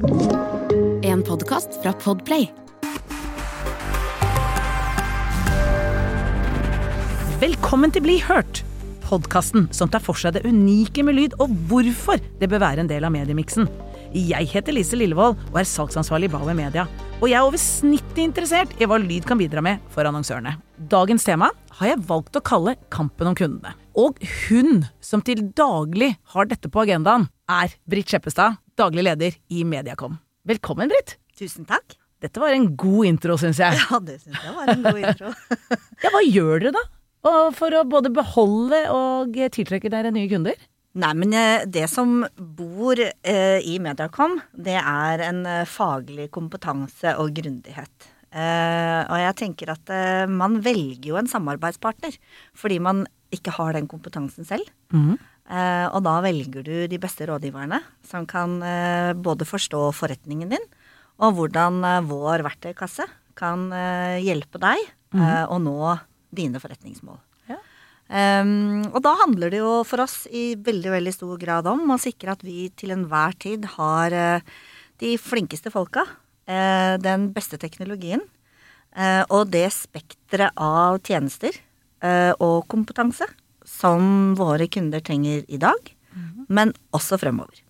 En 0.00 1.22
podkast 1.22 1.82
fra 1.82 1.92
Podplay. 1.92 2.46
Velkommen 7.40 7.92
til 7.92 8.04
Bli 8.06 8.14
hørt! 8.24 8.62
Podkasten 9.04 9.66
som 9.76 9.92
tar 9.92 10.00
for 10.00 10.16
seg 10.16 10.38
det 10.38 10.46
unike 10.48 11.04
med 11.04 11.18
lyd, 11.18 11.36
og 11.36 11.52
hvorfor 11.68 12.22
det 12.40 12.48
bør 12.48 12.64
være 12.64 12.86
en 12.86 12.88
del 12.88 13.04
av 13.04 13.12
mediemiksen. 13.12 13.68
Jeg 14.16 14.48
heter 14.54 14.72
Lise 14.72 14.96
Lillevold 14.96 15.36
og 15.50 15.60
er 15.60 15.68
salgsansvarlig 15.68 16.30
i 16.30 16.34
Bauer 16.38 16.56
Media. 16.56 16.88
Og 17.20 17.28
jeg 17.28 17.36
er 17.36 17.44
over 17.44 17.60
snittet 17.60 18.24
interessert 18.24 18.72
i 18.80 18.88
hva 18.88 18.96
lyd 19.02 19.28
kan 19.28 19.40
bidra 19.42 19.60
med 19.60 19.84
for 19.92 20.08
annonsørene. 20.08 20.56
Dagens 20.80 21.26
tema 21.26 21.50
har 21.76 21.90
jeg 21.90 22.00
valgt 22.08 22.38
å 22.38 22.40
kalle 22.40 22.72
Kampen 22.88 23.28
om 23.28 23.34
kundene. 23.36 23.74
Og 24.00 24.16
hun 24.46 24.86
som 25.04 25.20
til 25.20 25.42
daglig 25.52 26.14
har 26.32 26.46
dette 26.48 26.70
på 26.72 26.80
agendaen, 26.80 27.26
er 27.52 27.74
Britt 27.84 28.08
Skjeppestad, 28.08 28.56
daglig 28.80 29.04
leder 29.04 29.34
i 29.52 29.60
Mediacom. 29.68 30.14
Velkommen, 30.48 30.88
Britt. 30.88 31.18
Tusen 31.36 31.66
takk. 31.68 31.98
Dette 32.24 32.40
var 32.40 32.54
en 32.56 32.70
god 32.80 33.10
intro, 33.10 33.36
syns 33.40 33.60
jeg. 33.60 33.76
Ja, 33.76 33.98
det 34.00 34.22
syns 34.22 34.38
jeg 34.40 34.54
var 34.56 34.72
en 34.72 34.86
god 34.86 35.02
intro. 35.04 35.32
Ja, 36.00 36.12
Hva 36.14 36.22
gjør 36.24 36.64
dere 36.64 36.72
da? 36.78 36.84
Og 37.28 37.50
for 37.58 37.76
å 37.76 37.82
både 37.84 38.12
beholde 38.16 38.78
og 38.94 39.36
tiltrekke 39.52 39.92
dere 39.92 40.14
nye 40.16 40.30
kunder? 40.32 40.56
Nei, 40.96 41.10
men 41.12 41.36
eh, 41.36 41.66
det 41.68 41.90
som 41.92 42.22
bor 42.34 42.96
eh, 42.96 43.60
i 43.68 43.76
Mediacom, 43.84 44.38
det 44.56 44.78
er 44.80 45.26
en 45.28 45.44
eh, 45.44 45.68
faglig 45.68 46.30
kompetanse 46.32 47.12
og 47.20 47.36
grundighet. 47.36 48.08
Eh, 48.30 49.00
og 49.10 49.16
jeg 49.18 49.36
tenker 49.40 49.72
at 49.72 49.90
uh, 49.90 50.30
man 50.30 50.60
velger 50.62 51.08
jo 51.10 51.16
en 51.18 51.26
samarbeidspartner 51.30 52.14
fordi 52.54 52.76
man 52.78 53.02
ikke 53.34 53.54
har 53.56 53.74
den 53.74 53.88
kompetansen 53.90 54.46
selv. 54.46 54.66
Eh, 55.50 55.86
og 55.90 56.02
da 56.06 56.16
velger 56.22 56.62
du 56.66 56.74
de 56.90 56.98
beste 57.02 57.26
rådgiverne 57.26 57.78
som 58.06 58.26
kan 58.26 58.58
både 59.22 59.46
forstå 59.46 59.80
forretningen 59.94 60.50
din, 60.50 60.66
og 61.22 61.36
hvordan 61.38 61.78
vår 62.06 62.42
verktøykasse 62.46 63.06
kan 63.38 63.68
hjelpe 64.22 64.58
deg 64.62 64.82
eh, 65.14 65.44
å 65.46 65.58
nå 65.62 65.94
dine 66.34 66.58
forretningsmål. 66.62 67.18
Ja. 67.50 67.58
Um, 68.42 68.82
og 68.90 68.98
da 69.06 69.14
handler 69.22 69.54
det 69.54 69.62
jo 69.62 69.76
for 69.86 70.02
oss 70.02 70.24
i 70.26 70.56
veldig 70.58 70.94
veldig 70.96 71.14
stor 71.14 71.38
grad 71.38 71.70
om 71.70 71.86
å 71.94 72.00
sikre 72.02 72.34
at 72.34 72.42
vi 72.46 72.66
til 72.74 72.94
enhver 72.94 73.38
tid 73.38 73.66
har 73.78 74.14
de 75.02 75.14
flinkeste 75.22 75.70
folka, 75.74 76.06
den 77.00 77.28
beste 77.36 77.58
teknologien 77.62 78.22
eh, 78.96 79.22
og 79.28 79.50
det 79.54 79.66
spekteret 79.74 80.56
av 80.60 80.98
tjenester 81.06 81.54
eh, 82.02 82.32
og 82.42 82.66
kompetanse 82.72 83.28
som 83.66 84.32
våre 84.38 84.66
kunder 84.72 85.02
trenger 85.04 85.44
i 85.46 85.58
dag, 85.60 85.92
men 86.50 86.72
også 86.96 87.18
fremover. 87.22 87.60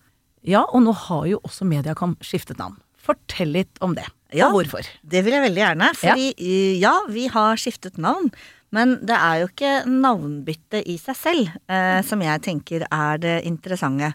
Ja, 0.46 0.62
og 0.72 0.86
nå 0.86 0.94
har 0.96 1.26
jo 1.28 1.40
også 1.44 1.66
Mediacom 1.68 2.14
skiftet 2.24 2.56
navn. 2.62 2.78
Fortell 2.96 3.52
litt 3.52 3.80
om 3.84 3.92
det, 3.98 4.06
Ja. 4.32 4.48
og 4.48 4.60
hvorfor. 4.62 4.86
Det 5.02 5.20
vil 5.26 5.34
jeg 5.34 5.42
veldig 5.44 5.60
gjerne. 5.60 5.90
Fordi 5.98 6.30
ja. 6.38 6.88
ja, 6.88 6.94
vi 7.12 7.26
har 7.28 7.60
skiftet 7.60 7.98
navn. 8.00 8.30
Men 8.72 8.94
det 9.04 9.16
er 9.18 9.40
jo 9.42 9.48
ikke 9.50 9.72
navnbytte 9.90 10.80
i 10.86 10.96
seg 11.02 11.16
selv 11.18 11.50
eh, 11.68 12.00
som 12.06 12.22
jeg 12.22 12.42
tenker 12.46 12.86
er 12.86 13.18
det 13.18 13.36
interessante. 13.44 14.12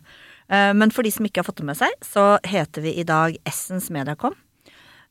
Eh, 0.48 0.72
men 0.74 0.94
for 0.96 1.04
de 1.04 1.12
som 1.12 1.28
ikke 1.28 1.44
har 1.44 1.50
fått 1.50 1.60
det 1.60 1.68
med 1.68 1.78
seg, 1.78 1.92
så 2.06 2.38
heter 2.48 2.86
vi 2.86 2.96
i 2.98 3.04
dag 3.06 3.36
Essence 3.46 3.92
Mediacom. 3.94 4.34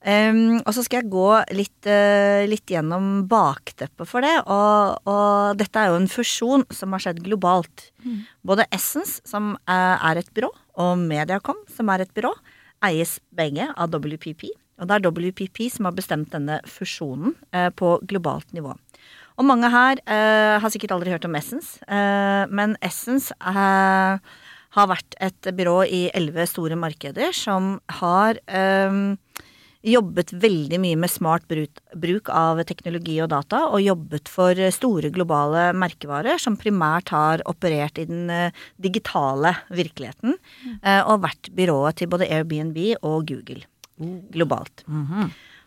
Um, 0.04 0.58
og 0.60 0.74
så 0.76 0.82
skal 0.84 1.00
jeg 1.00 1.12
gå 1.14 1.28
litt, 1.56 1.86
uh, 1.88 2.44
litt 2.44 2.68
gjennom 2.68 3.22
bakteppet 3.28 4.08
for 4.08 4.24
det. 4.24 4.34
Og, 4.52 5.08
og 5.08 5.56
dette 5.56 5.80
er 5.80 5.92
jo 5.92 6.00
en 6.02 6.10
fusjon 6.12 6.66
som 6.74 6.92
har 6.92 7.06
skjedd 7.06 7.22
globalt. 7.24 7.88
Både 8.44 8.68
Essence, 8.74 9.22
som 9.24 9.54
uh, 9.56 9.96
er 9.96 10.20
et 10.20 10.28
byrå, 10.36 10.52
og 10.84 11.00
Mediacom, 11.00 11.62
som 11.72 11.88
er 11.94 12.04
et 12.04 12.12
byrå, 12.12 12.34
eies 12.84 13.16
begge 13.32 13.70
av 13.72 13.96
WPP. 13.96 14.50
Og 14.82 14.90
det 14.90 14.98
er 14.98 15.08
WPP 15.08 15.70
som 15.72 15.88
har 15.88 15.96
bestemt 15.96 16.34
denne 16.34 16.60
fusjonen 16.68 17.32
uh, 17.56 17.70
på 17.72 17.96
globalt 18.04 18.52
nivå. 18.52 18.76
Og 19.34 19.46
mange 19.48 19.66
her 19.66 19.98
har 20.06 20.70
sikkert 20.70 20.92
aldri 20.94 21.10
hørt 21.10 21.24
om 21.26 21.34
Essence, 21.34 21.80
men 21.90 22.76
Essence 22.86 23.34
har 23.42 24.86
vært 24.86 25.16
et 25.18 25.48
byrå 25.58 25.80
i 25.90 26.02
elleve 26.14 26.46
store 26.46 26.78
markeder 26.78 27.34
som 27.34 27.80
har 27.98 28.38
eh, 28.46 29.00
jobbet 29.84 30.32
veldig 30.42 30.80
mye 30.80 30.98
med 30.98 31.12
smart 31.12 31.46
bruk, 31.48 32.30
av 32.32 32.62
teknologi 32.68 33.18
og 33.22 33.30
data, 33.32 33.64
og 33.68 33.84
jobbet 33.84 34.30
for 34.32 34.58
store 34.74 35.10
globale 35.14 35.68
merkevarer 35.76 36.40
som 36.40 36.58
primært 36.60 37.12
har 37.14 37.44
operert 37.50 38.00
i 38.00 38.08
den 38.08 38.30
eh, 38.32 38.64
digitale 38.80 39.54
virkeligheten, 39.74 40.38
eh, 40.80 41.02
og 41.02 41.24
vært 41.26 41.52
byrået 41.56 42.00
til 42.00 42.10
både 42.12 42.30
Airbnb 42.32 42.80
og 43.02 43.26
Google 43.28 43.66
globalt. 44.34 44.84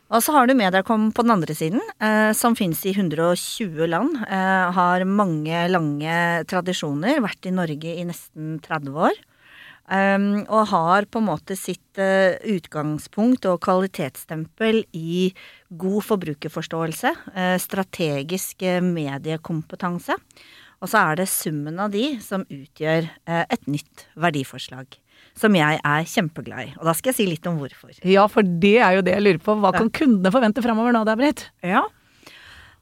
Og 0.08 0.24
så 0.24 0.32
har 0.32 0.48
du 0.48 0.56
Mediacom 0.56 1.10
på 1.12 1.24
den 1.26 1.34
andre 1.36 1.56
siden, 1.56 1.82
eh, 2.00 2.32
som 2.32 2.56
fins 2.56 2.86
i 2.88 2.94
120 2.96 3.88
land. 3.92 4.16
Eh, 4.24 4.72
har 4.72 5.04
mange 5.04 5.66
lange 5.68 6.44
tradisjoner, 6.48 7.20
vært 7.20 7.46
i 7.46 7.52
Norge 7.52 7.92
i 7.92 8.06
nesten 8.08 8.62
30 8.64 8.96
år. 8.96 9.20
Um, 9.88 10.42
og 10.52 10.66
har 10.74 11.06
på 11.08 11.22
en 11.22 11.30
måte 11.30 11.56
sitt 11.56 11.96
uh, 11.96 12.36
utgangspunkt 12.44 13.46
og 13.48 13.62
kvalitetsstempel 13.64 14.82
i 14.92 15.30
god 15.80 16.04
forbrukerforståelse, 16.04 17.14
uh, 17.32 17.56
strategisk 17.64 18.66
eh, 18.68 18.82
mediekompetanse. 18.84 20.18
Og 20.84 20.92
så 20.92 21.00
er 21.00 21.22
det 21.22 21.30
summen 21.32 21.80
av 21.80 21.94
de 21.96 22.18
som 22.22 22.44
utgjør 22.44 23.08
et 23.26 23.64
nytt 23.66 24.04
verdiforslag. 24.14 24.92
Som 25.34 25.56
jeg 25.58 25.80
er 25.80 26.04
kjempeglad 26.06 26.68
i. 26.68 26.76
Og 26.78 26.84
da 26.86 26.94
skal 26.94 27.10
jeg 27.10 27.18
si 27.18 27.26
litt 27.32 27.48
om 27.50 27.58
hvorfor. 27.58 27.96
Ja, 28.06 28.28
for 28.30 28.46
det 28.46 28.76
er 28.86 29.00
jo 29.00 29.06
det 29.08 29.16
jeg 29.16 29.24
lurer 29.26 29.42
på. 29.42 29.56
Hva 29.58 29.72
kan 29.74 29.90
kundene 29.90 30.30
forvente 30.36 30.62
fremover 30.62 30.94
nå, 30.94 31.02
da, 31.08 31.16
Britt? 31.18 31.48
Ja. 31.66 31.82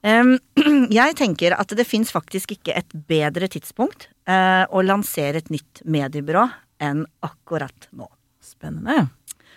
Em, 0.04 0.36
jeg 1.00 1.16
tenker 1.22 1.56
at 1.56 1.72
det 1.72 1.88
fins 1.88 2.12
faktisk 2.12 2.58
ikke 2.58 2.76
et 2.76 3.00
bedre 3.08 3.48
tidspunkt 3.48 4.10
å 4.28 4.84
lansere 4.84 5.40
et 5.40 5.54
nytt 5.54 5.86
mediebyrå 5.88 6.50
enn 6.84 7.06
akkurat 7.26 7.90
nå. 7.96 8.10
Spennende. 8.44 9.08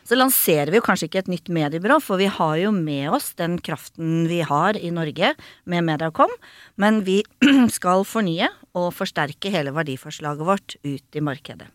Så 0.08 0.16
lanserer 0.16 0.70
vi 0.72 0.78
jo 0.78 0.84
kanskje 0.86 1.08
ikke 1.10 1.20
et 1.20 1.28
nytt 1.28 1.50
mediebyrå, 1.52 1.98
for 2.00 2.20
vi 2.20 2.30
har 2.32 2.54
jo 2.62 2.70
med 2.72 3.10
oss 3.12 3.34
den 3.36 3.58
kraften 3.60 4.24
vi 4.30 4.38
har 4.46 4.78
i 4.80 4.88
Norge 4.94 5.34
med 5.68 5.84
Mediacom, 5.84 6.32
men 6.80 7.02
vi 7.04 7.20
skal 7.76 8.06
fornye 8.08 8.48
og 8.78 8.94
forsterke 8.96 9.52
hele 9.52 9.74
verdiforslaget 9.76 10.48
vårt 10.48 10.78
ut 10.86 11.18
i 11.18 11.24
markedet. 11.24 11.68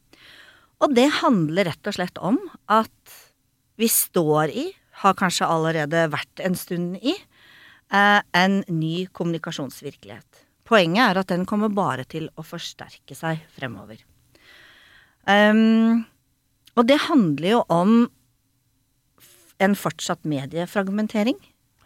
Og 0.81 0.95
det 0.97 1.05
handler 1.21 1.69
rett 1.69 1.91
og 1.91 1.95
slett 1.95 2.17
om 2.17 2.39
at 2.73 3.19
vi 3.79 3.89
står 3.89 4.49
i, 4.49 4.65
har 5.03 5.13
kanskje 5.17 5.49
allerede 5.49 6.07
vært 6.13 6.41
en 6.45 6.57
stund 6.57 6.97
i, 7.01 7.13
eh, 7.93 8.21
en 8.33 8.63
ny 8.67 9.05
kommunikasjonsvirkelighet. 9.13 10.43
Poenget 10.65 11.05
er 11.05 11.21
at 11.21 11.29
den 11.29 11.45
kommer 11.45 11.69
bare 11.69 12.05
til 12.09 12.29
å 12.33 12.45
forsterke 12.45 13.15
seg 13.17 13.45
fremover. 13.53 14.01
Um, 15.23 16.03
og 16.75 16.88
det 16.89 17.00
handler 17.06 17.50
jo 17.53 17.61
om 17.72 17.94
en 19.63 19.75
fortsatt 19.78 20.25
mediefragmentering. 20.28 21.38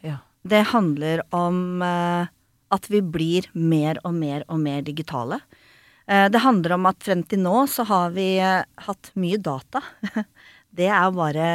Ja. 0.05 0.21
Det 0.47 0.63
handler 0.71 1.21
om 1.35 1.83
uh, 1.83 2.29
at 2.73 2.87
vi 2.91 3.01
blir 3.01 3.49
mer 3.53 3.99
og 4.07 4.15
mer 4.17 4.45
og 4.47 4.61
mer 4.63 4.85
digitale. 4.87 5.41
Uh, 6.07 6.27
det 6.31 6.41
handler 6.41 6.77
om 6.77 6.87
at 6.89 7.03
frem 7.03 7.23
til 7.27 7.43
nå 7.43 7.65
så 7.69 7.85
har 7.89 8.15
vi 8.15 8.37
uh, 8.41 8.63
hatt 8.87 9.11
mye 9.19 9.39
data. 9.41 9.83
Det 10.77 10.89
er 10.93 11.13
bare 11.15 11.45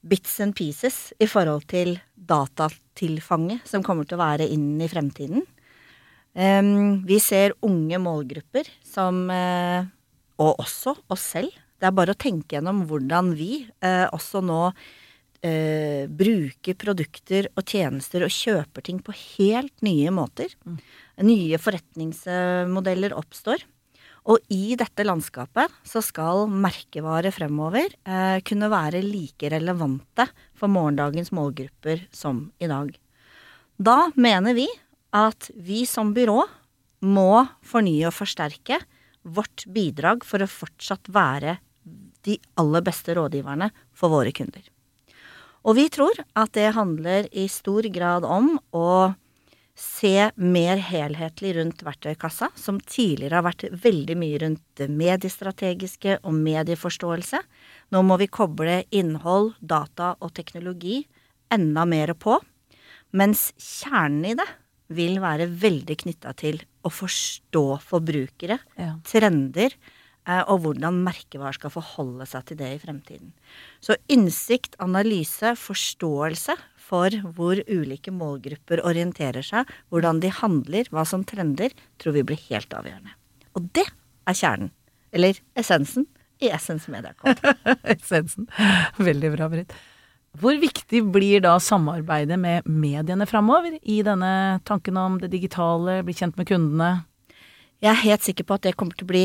bits 0.00 0.38
and 0.40 0.54
pieces 0.56 1.10
i 1.20 1.26
forhold 1.28 1.66
til 1.68 1.98
datatilfanget 2.14 3.66
som 3.68 3.82
kommer 3.84 4.06
til 4.08 4.16
å 4.16 4.22
være 4.22 4.46
inn 4.48 4.78
i 4.80 4.88
fremtiden. 4.88 5.42
Um, 6.32 7.02
vi 7.04 7.18
ser 7.20 7.56
unge 7.66 7.98
målgrupper 8.00 8.70
som 8.86 9.26
Og 10.40 10.62
også 10.62 10.96
oss 11.12 11.26
selv. 11.36 11.52
Det 11.80 11.88
er 11.88 11.96
bare 11.96 12.14
å 12.14 12.20
tenke 12.20 12.56
gjennom 12.56 12.84
hvordan 12.88 13.32
vi 13.36 13.62
eh, 13.84 14.06
også 14.12 14.42
nå 14.44 14.60
eh, 15.44 16.04
bruker 16.08 16.76
produkter 16.80 17.48
og 17.54 17.64
tjenester 17.64 18.24
og 18.26 18.34
kjøper 18.34 18.84
ting 18.84 19.00
på 19.04 19.14
helt 19.16 19.74
nye 19.84 20.12
måter. 20.12 20.52
Nye 21.24 21.60
forretningsmodeller 21.60 23.16
oppstår. 23.16 23.64
Og 24.28 24.52
i 24.52 24.76
dette 24.76 25.04
landskapet 25.06 25.72
så 25.88 26.02
skal 26.04 26.44
merkevarer 26.52 27.32
fremover 27.32 27.88
eh, 27.88 28.38
kunne 28.44 28.68
være 28.72 29.00
like 29.04 29.48
relevante 29.52 30.28
for 30.52 30.72
morgendagens 30.72 31.32
målgrupper 31.36 32.04
som 32.12 32.50
i 32.60 32.68
dag. 32.68 32.92
Da 33.80 34.10
mener 34.20 34.56
vi 34.56 34.68
at 35.16 35.48
vi 35.56 35.86
som 35.88 36.12
byrå 36.14 36.42
må 37.08 37.46
fornye 37.64 38.10
og 38.10 38.14
forsterke 38.14 38.76
vårt 39.22 39.66
bidrag 39.66 40.24
for 40.26 40.42
å 40.42 40.50
fortsatt 40.50 41.10
være 41.12 41.58
de 42.26 42.36
aller 42.60 42.84
beste 42.84 43.14
rådgiverne 43.16 43.70
for 43.96 44.12
våre 44.12 44.32
kunder. 44.36 44.62
Og 45.64 45.76
vi 45.76 45.88
tror 45.92 46.16
at 46.38 46.54
det 46.56 46.70
handler 46.76 47.28
i 47.36 47.46
stor 47.52 47.84
grad 47.92 48.24
om 48.24 48.54
å 48.72 49.12
se 49.80 50.30
mer 50.36 50.80
helhetlig 50.84 51.54
rundt 51.56 51.82
verktøykassa, 51.84 52.50
som 52.56 52.80
tidligere 52.80 53.38
har 53.38 53.46
vært 53.46 53.64
veldig 53.84 54.16
mye 54.20 54.40
rundt 54.42 54.62
det 54.76 54.90
mediestrategiske 54.92 56.18
og 56.20 56.36
medieforståelse. 56.36 57.40
Nå 57.92 58.02
må 58.04 58.18
vi 58.20 58.28
koble 58.28 58.82
innhold, 58.92 59.54
data 59.60 60.14
og 60.20 60.34
teknologi 60.36 61.02
enda 61.52 61.86
mer 61.88 62.12
på. 62.12 62.36
Mens 63.16 63.50
kjernen 63.56 64.32
i 64.32 64.36
det 64.38 64.48
vil 64.92 65.16
være 65.22 65.48
veldig 65.48 65.96
knytta 66.04 66.34
til 66.38 66.60
å 66.84 66.90
forstå 66.92 67.64
forbrukere, 67.84 68.58
Ja. 68.78 68.94
trender, 69.04 69.74
eh, 70.26 70.42
og 70.48 70.62
hvordan 70.62 71.02
merkevarer 71.04 71.54
skal 71.54 71.70
forholde 71.70 72.26
seg 72.26 72.44
til 72.46 72.56
det 72.56 72.72
i 72.74 72.78
fremtiden. 72.86 73.32
Så 73.80 73.96
innsikt, 74.08 74.76
analyse, 74.78 75.54
forståelse 75.56 76.56
for 76.76 77.10
hvor 77.10 77.62
ulike 77.68 78.10
målgrupper 78.10 78.82
orienterer 78.82 79.42
seg, 79.44 79.66
hvordan 79.90 80.20
de 80.20 80.30
handler, 80.30 80.84
hva 80.90 81.06
som 81.06 81.24
trender, 81.24 81.70
tror 81.98 82.12
vi 82.12 82.22
blir 82.22 82.40
helt 82.48 82.70
avgjørende. 82.70 83.14
Og 83.54 83.72
det 83.72 83.86
er 84.26 84.34
kjernen, 84.34 84.70
eller 85.12 85.34
essensen, 85.56 86.06
i 86.40 86.48
Essence 86.48 86.88
Mediacom. 86.90 87.34
Essensen. 87.84 88.46
Veldig 88.96 89.36
bra, 89.36 89.48
Britt. 89.52 89.72
Hvor 90.38 90.54
viktig 90.62 91.02
blir 91.10 91.42
da 91.42 91.56
samarbeidet 91.58 92.38
med 92.38 92.66
mediene 92.70 93.26
framover 93.26 93.74
i 93.82 94.00
denne 94.06 94.60
tanken 94.68 94.98
om 95.00 95.18
det 95.18 95.32
digitale, 95.32 96.00
bli 96.06 96.14
kjent 96.14 96.38
med 96.38 96.46
kundene? 96.46 96.90
Jeg 97.82 97.90
er 97.90 98.04
helt 98.04 98.26
sikker 98.26 98.46
på 98.46 98.58
at 98.58 98.68
det 98.68 98.76
kommer 98.78 98.94
til 98.94 99.08
å 99.08 99.10
bli 99.10 99.24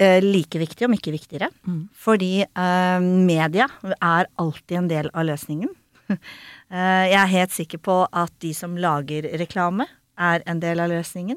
eh, 0.00 0.22
like 0.24 0.58
viktig, 0.62 0.86
om 0.86 0.96
ikke 0.96 1.12
viktigere. 1.12 1.50
Fordi 1.92 2.46
eh, 2.46 3.00
media 3.02 3.68
er 4.00 4.30
alltid 4.40 4.78
en 4.80 4.88
del 4.92 5.10
av 5.12 5.28
løsningen. 5.32 5.74
Eh, 6.66 7.04
jeg 7.06 7.14
er 7.14 7.28
helt 7.30 7.52
sikker 7.54 7.78
på 7.78 7.94
at 8.10 8.32
de 8.42 8.48
som 8.50 8.72
lager 8.74 9.22
reklame, 9.38 9.84
er 10.18 10.42
en 10.50 10.58
del 10.58 10.80
av 10.82 10.88
løsningen. 10.90 11.36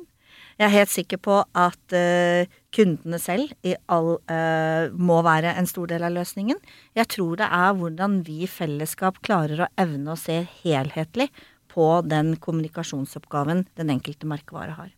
Jeg 0.60 0.68
er 0.68 0.74
helt 0.74 0.92
sikker 0.92 1.20
på 1.24 1.36
at 1.56 1.94
uh, 1.96 2.58
kundene 2.76 3.20
selv 3.24 3.54
i 3.64 3.78
all, 3.88 4.18
uh, 4.28 4.92
må 4.92 5.22
være 5.24 5.54
en 5.56 5.70
stor 5.70 5.88
del 5.88 6.04
av 6.04 6.12
løsningen. 6.18 6.60
Jeg 7.00 7.08
tror 7.16 7.40
det 7.40 7.48
er 7.48 7.78
hvordan 7.78 8.18
vi 8.28 8.42
i 8.44 8.50
fellesskap 8.52 9.22
klarer 9.24 9.64
å 9.64 9.70
evne 9.80 10.12
å 10.12 10.20
se 10.20 10.42
helhetlig 10.60 11.30
på 11.72 11.88
den 12.04 12.34
kommunikasjonsoppgaven 12.44 13.64
den 13.80 13.94
enkelte 13.94 14.28
merkevare 14.28 14.76
har. 14.76 14.92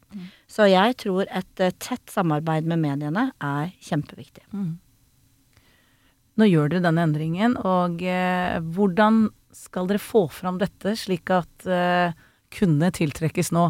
Så 0.49 0.65
jeg 0.71 0.97
tror 1.03 1.29
et 1.29 1.61
uh, 1.61 1.69
tett 1.77 2.09
samarbeid 2.09 2.65
med 2.65 2.81
mediene 2.81 3.29
er 3.37 3.69
kjempeviktig. 3.85 4.47
Nå 6.41 6.49
gjør 6.49 6.73
dere 6.73 6.87
denne 6.87 7.05
endringen, 7.05 7.53
og 7.59 8.01
hvordan 8.01 9.27
skal 9.53 9.85
dere 9.91 10.01
få 10.01 10.25
fram 10.31 10.57
dette 10.57 10.95
slik 10.97 11.29
at 11.35 11.67
kundene 12.55 12.93
tiltrekkes 12.95 13.51
nå 13.53 13.67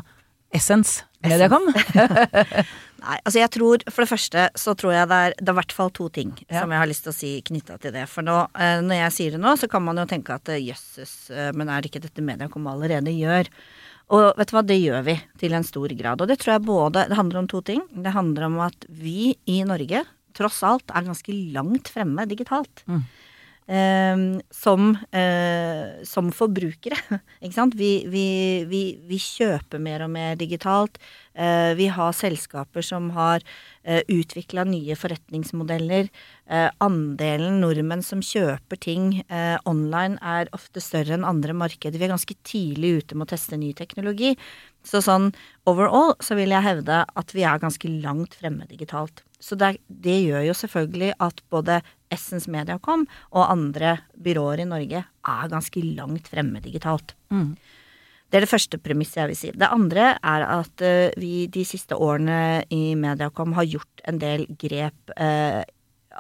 Essence 0.56 1.02
Mediacom? 1.24 1.68
Nei, 3.02 3.18
altså 3.26 3.40
jeg 3.42 3.50
tror 3.56 3.84
For 3.90 4.04
det 4.04 4.12
første 4.12 4.46
så 4.62 4.74
tror 4.78 4.94
jeg 4.94 5.10
det 5.10 5.20
er, 5.26 5.36
det 5.40 5.48
er 5.50 5.56
i 5.56 5.60
hvert 5.60 5.74
fall 5.76 5.92
to 5.98 6.08
ting 6.14 6.34
Ja. 6.48 6.62
som 6.62 6.74
jeg 6.74 6.82
har 6.84 6.90
lyst 6.90 7.06
til 7.08 7.14
å 7.14 7.18
si 7.18 7.32
knytta 7.48 7.78
til 7.82 7.94
det. 7.96 8.08
For 8.12 8.26
nå, 8.26 8.36
eh, 8.58 8.82
når 8.86 9.00
jeg 9.06 9.16
sier 9.18 9.36
det 9.38 9.42
nå, 9.42 9.56
så 9.58 9.70
kan 9.72 9.84
man 9.86 9.98
jo 10.02 10.06
tenke 10.10 10.36
at 10.38 10.52
eh, 10.54 10.62
jøsses, 10.62 11.14
eh, 11.34 11.50
men 11.58 11.70
er 11.72 11.82
det 11.82 11.92
ikke 11.92 12.04
dette 12.06 12.26
Mediacom 12.26 12.68
allerede 12.70 13.14
gjør? 13.16 13.50
Og 14.12 14.26
vet 14.38 14.52
du 14.52 14.56
hva, 14.58 14.64
det 14.68 14.80
gjør 14.82 15.06
vi 15.08 15.16
til 15.40 15.54
en 15.56 15.64
stor 15.66 15.94
grad. 15.98 16.22
Og 16.22 16.28
det 16.30 16.36
tror 16.42 16.58
jeg 16.58 16.66
både 16.68 17.06
Det 17.08 17.16
handler 17.18 17.40
om 17.40 17.48
to 17.48 17.62
ting. 17.64 17.82
Det 17.96 18.12
handler 18.12 18.50
om 18.50 18.58
at 18.68 18.86
vi 18.92 19.32
i 19.48 19.62
Norge 19.64 20.04
tross 20.36 20.62
alt 20.68 20.92
er 20.92 21.08
ganske 21.08 21.34
langt 21.56 21.90
fremme 21.92 22.26
digitalt. 22.28 22.84
Mm. 22.92 23.06
Eh, 23.68 24.18
som, 24.52 24.98
eh, 25.12 26.04
som 26.04 26.32
forbrukere. 26.34 26.98
Ikke 27.44 27.56
sant? 27.56 27.76
Vi, 27.78 27.92
vi, 28.10 28.28
vi, 28.68 28.84
vi 29.08 29.20
kjøper 29.22 29.80
mer 29.80 30.08
og 30.08 30.12
mer 30.16 30.40
digitalt. 30.40 30.98
Eh, 31.34 31.72
vi 31.80 31.88
har 31.88 32.12
selskaper 32.12 32.84
som 32.84 33.10
har 33.16 33.44
eh, 33.84 34.02
utvikla 34.12 34.66
nye 34.68 34.98
forretningsmodeller. 35.00 36.10
Eh, 36.52 36.68
andelen 36.84 37.62
nordmenn 37.64 38.04
som 38.04 38.24
kjøper 38.26 38.82
ting 38.82 39.22
online 39.70 40.18
er 40.26 40.50
ofte 40.56 40.82
større 40.84 41.16
enn 41.16 41.28
andre 41.28 41.56
markeder. 41.56 42.00
Vi 42.00 42.08
er 42.10 42.14
ganske 42.16 42.36
tidlig 42.48 42.98
ute 43.00 43.16
med 43.16 43.30
å 43.30 43.32
teste 43.32 43.60
ny 43.60 43.72
teknologi. 43.78 44.34
Så 44.88 45.02
sånn 45.06 45.30
overall 45.70 46.16
så 46.24 46.38
vil 46.40 46.54
jeg 46.54 46.66
hevde 46.66 47.04
at 47.06 47.36
vi 47.36 47.44
er 47.46 47.62
ganske 47.62 47.90
langt 48.02 48.38
fremme 48.40 48.66
digitalt. 48.70 49.24
Så 49.42 49.58
det, 49.58 49.76
det 49.88 50.20
gjør 50.22 50.46
jo 50.48 50.56
selvfølgelig 50.58 51.12
at 51.22 51.42
både 51.54 51.82
Essence 52.14 52.50
Mediacom 52.52 53.06
og 53.32 53.46
andre 53.48 53.98
byråer 54.22 54.64
i 54.64 54.70
Norge 54.70 55.04
er 55.06 55.52
ganske 55.52 55.84
langt 55.98 56.30
fremme 56.32 56.62
digitalt. 56.64 57.16
Mm. 57.34 57.54
Det 58.32 58.40
er 58.40 58.46
det 58.46 58.52
første 58.52 58.80
premisset 58.80 59.20
jeg 59.20 59.32
vil 59.32 59.40
si. 59.40 59.52
Det 59.60 59.68
andre 59.68 60.14
er 60.16 60.46
at 60.48 60.84
eh, 60.88 61.12
vi 61.20 61.48
de 61.52 61.66
siste 61.68 61.98
årene 62.00 62.64
i 62.72 62.94
Mediacom 62.96 63.58
har 63.58 63.68
gjort 63.68 64.06
en 64.08 64.22
del 64.22 64.46
grep 64.62 65.12
eh, 65.18 65.62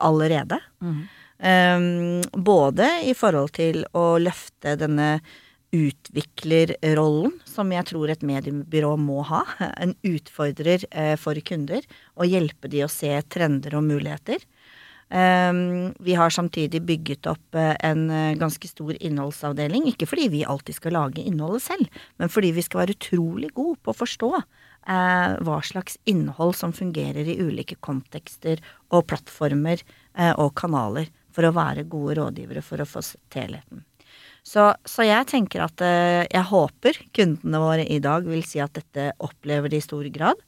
allerede. 0.01 0.59
Mm. 0.83 1.01
Um, 1.41 2.43
både 2.43 2.85
i 3.09 3.15
forhold 3.17 3.55
til 3.55 3.81
å 3.97 4.19
løfte 4.21 4.75
denne 4.77 5.21
utviklerrollen, 5.71 7.37
som 7.47 7.71
jeg 7.71 7.87
tror 7.87 8.11
et 8.11 8.23
mediebyrå 8.27 8.95
må 8.99 9.21
ha. 9.29 9.45
En 9.79 9.95
utfordrer 10.07 10.83
eh, 10.91 11.15
for 11.19 11.39
kunder, 11.47 11.85
og 12.19 12.27
hjelpe 12.27 12.71
de 12.71 12.83
å 12.83 12.91
se 12.91 13.11
trender 13.31 13.77
og 13.79 13.87
muligheter. 13.87 14.43
Um, 15.11 15.91
vi 15.99 16.13
har 16.15 16.31
samtidig 16.31 16.79
bygget 16.87 17.27
opp 17.27 17.55
eh, 17.59 17.73
en 17.83 18.05
eh, 18.15 18.37
ganske 18.39 18.67
stor 18.67 18.95
innholdsavdeling. 18.95 19.89
Ikke 19.91 20.07
fordi 20.07 20.29
vi 20.31 20.45
alltid 20.47 20.77
skal 20.77 20.95
lage 20.95 21.23
innholdet 21.23 21.65
selv, 21.65 22.03
men 22.19 22.31
fordi 22.31 22.53
vi 22.55 22.63
skal 22.63 22.83
være 22.83 22.95
utrolig 22.95 23.51
gode 23.55 23.79
på 23.83 23.95
å 23.95 24.01
forstå 24.03 24.33
hva 24.81 25.59
slags 25.61 25.99
innhold 26.09 26.55
som 26.57 26.71
fungerer 26.73 27.27
i 27.29 27.35
ulike 27.37 27.75
kontekster 27.85 28.57
og 28.89 29.03
plattformer 29.11 29.83
og 30.41 30.55
kanaler, 30.57 31.11
for 31.29 31.45
å 31.45 31.53
være 31.53 31.85
gode 31.85 32.17
rådgivere 32.17 32.65
for 32.65 32.81
å 32.81 32.89
få 32.89 33.05
helheten. 33.35 33.85
Så, 34.41 34.71
så 34.89 35.05
jeg 35.05 35.27
tenker 35.29 35.63
at 35.67 35.81
eh, 35.85 36.25
jeg 36.25 36.49
håper 36.49 36.97
kundene 37.13 37.61
våre 37.61 37.85
i 37.85 37.99
dag 38.01 38.25
vil 38.25 38.41
si 38.47 38.61
at 38.63 38.73
dette 38.77 39.11
opplever 39.21 39.69
de 39.69 39.77
i 39.77 39.85
stor 39.85 40.07
grad. 40.13 40.41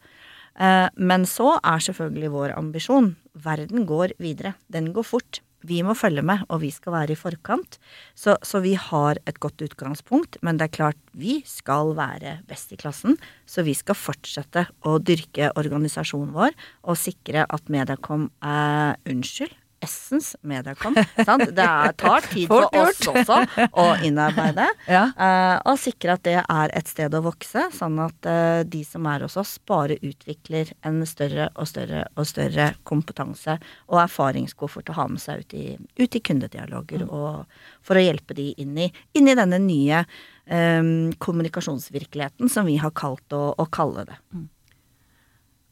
Eh, 0.57 0.87
men 0.97 1.25
så 1.29 1.55
er 1.61 1.83
selvfølgelig 1.85 2.33
vår 2.33 2.55
ambisjon 2.57 3.15
Verden 3.33 3.87
går 3.89 4.13
videre. 4.21 4.53
Den 4.69 4.91
går 4.93 5.05
fort. 5.07 5.41
Vi 5.63 5.79
må 5.85 5.95
følge 5.95 6.21
med, 6.25 6.43
og 6.51 6.59
vi 6.61 6.69
skal 6.75 6.93
være 6.97 7.15
i 7.15 7.17
forkant. 7.17 7.79
Så, 8.19 8.35
så 8.43 8.59
vi 8.61 8.73
har 8.75 9.19
et 9.29 9.39
godt 9.41 9.63
utgangspunkt, 9.63 10.37
men 10.43 10.59
det 10.59 10.67
er 10.67 10.75
klart 10.75 10.99
vi 11.15 11.39
skal 11.47 11.95
være 11.97 12.35
best 12.49 12.75
i 12.75 12.79
klassen. 12.79 13.15
Så 13.47 13.63
vi 13.65 13.75
skal 13.77 13.97
fortsette 13.97 14.67
å 14.83 14.97
dyrke 14.99 15.53
organisasjonen 15.59 16.35
vår 16.35 16.53
og 16.83 16.99
sikre 16.99 17.47
at 17.47 17.71
Mediacom 17.73 18.27
eh, 18.43 18.93
Unnskyld. 19.09 19.55
Essence 19.83 20.37
Mediacom. 20.47 20.95
Sant? 21.25 21.45
Det 21.55 21.65
er, 21.65 21.93
tar 21.99 22.27
tid 22.33 22.47
for 22.51 22.67
oss 22.79 23.01
også 23.11 23.41
å 23.71 23.87
innarbeide. 24.05 24.69
Ja. 24.93 25.07
uh, 25.15 25.71
og 25.71 25.77
sikre 25.79 26.15
at 26.17 26.23
det 26.25 26.35
er 26.41 26.71
et 26.75 26.89
sted 26.89 27.13
å 27.15 27.21
vokse, 27.23 27.65
sånn 27.73 27.95
at 28.03 28.27
uh, 28.27 28.61
de 28.67 28.83
som 28.85 29.05
er 29.09 29.23
hos 29.25 29.37
oss, 29.39 29.55
bare 29.69 29.95
utvikler 30.03 30.73
en 30.85 30.99
større 31.07 31.47
og 31.55 31.69
større 31.69 32.03
og 32.19 32.27
større 32.29 32.71
kompetanse 32.87 33.55
og 33.87 34.01
erfaringskoffert 34.03 34.91
å 34.91 34.97
ha 34.97 35.07
med 35.11 35.23
seg 35.23 35.43
ut 35.43 35.55
i, 35.57 35.65
ut 35.99 36.17
i 36.19 36.23
kundedialoger, 36.23 37.05
og 37.07 37.45
for 37.85 37.99
å 37.99 38.03
hjelpe 38.03 38.37
de 38.37 38.51
inn 38.61 38.77
i, 38.85 38.89
inn 39.17 39.31
i 39.31 39.37
denne 39.39 39.59
nye 39.63 40.03
um, 40.03 41.13
kommunikasjonsvirkeligheten 41.17 42.51
som 42.51 42.67
vi 42.69 42.77
har 42.81 42.93
kalt 42.97 43.35
å, 43.35 43.45
å 43.57 43.69
kalle 43.71 44.07
det. 44.09 44.19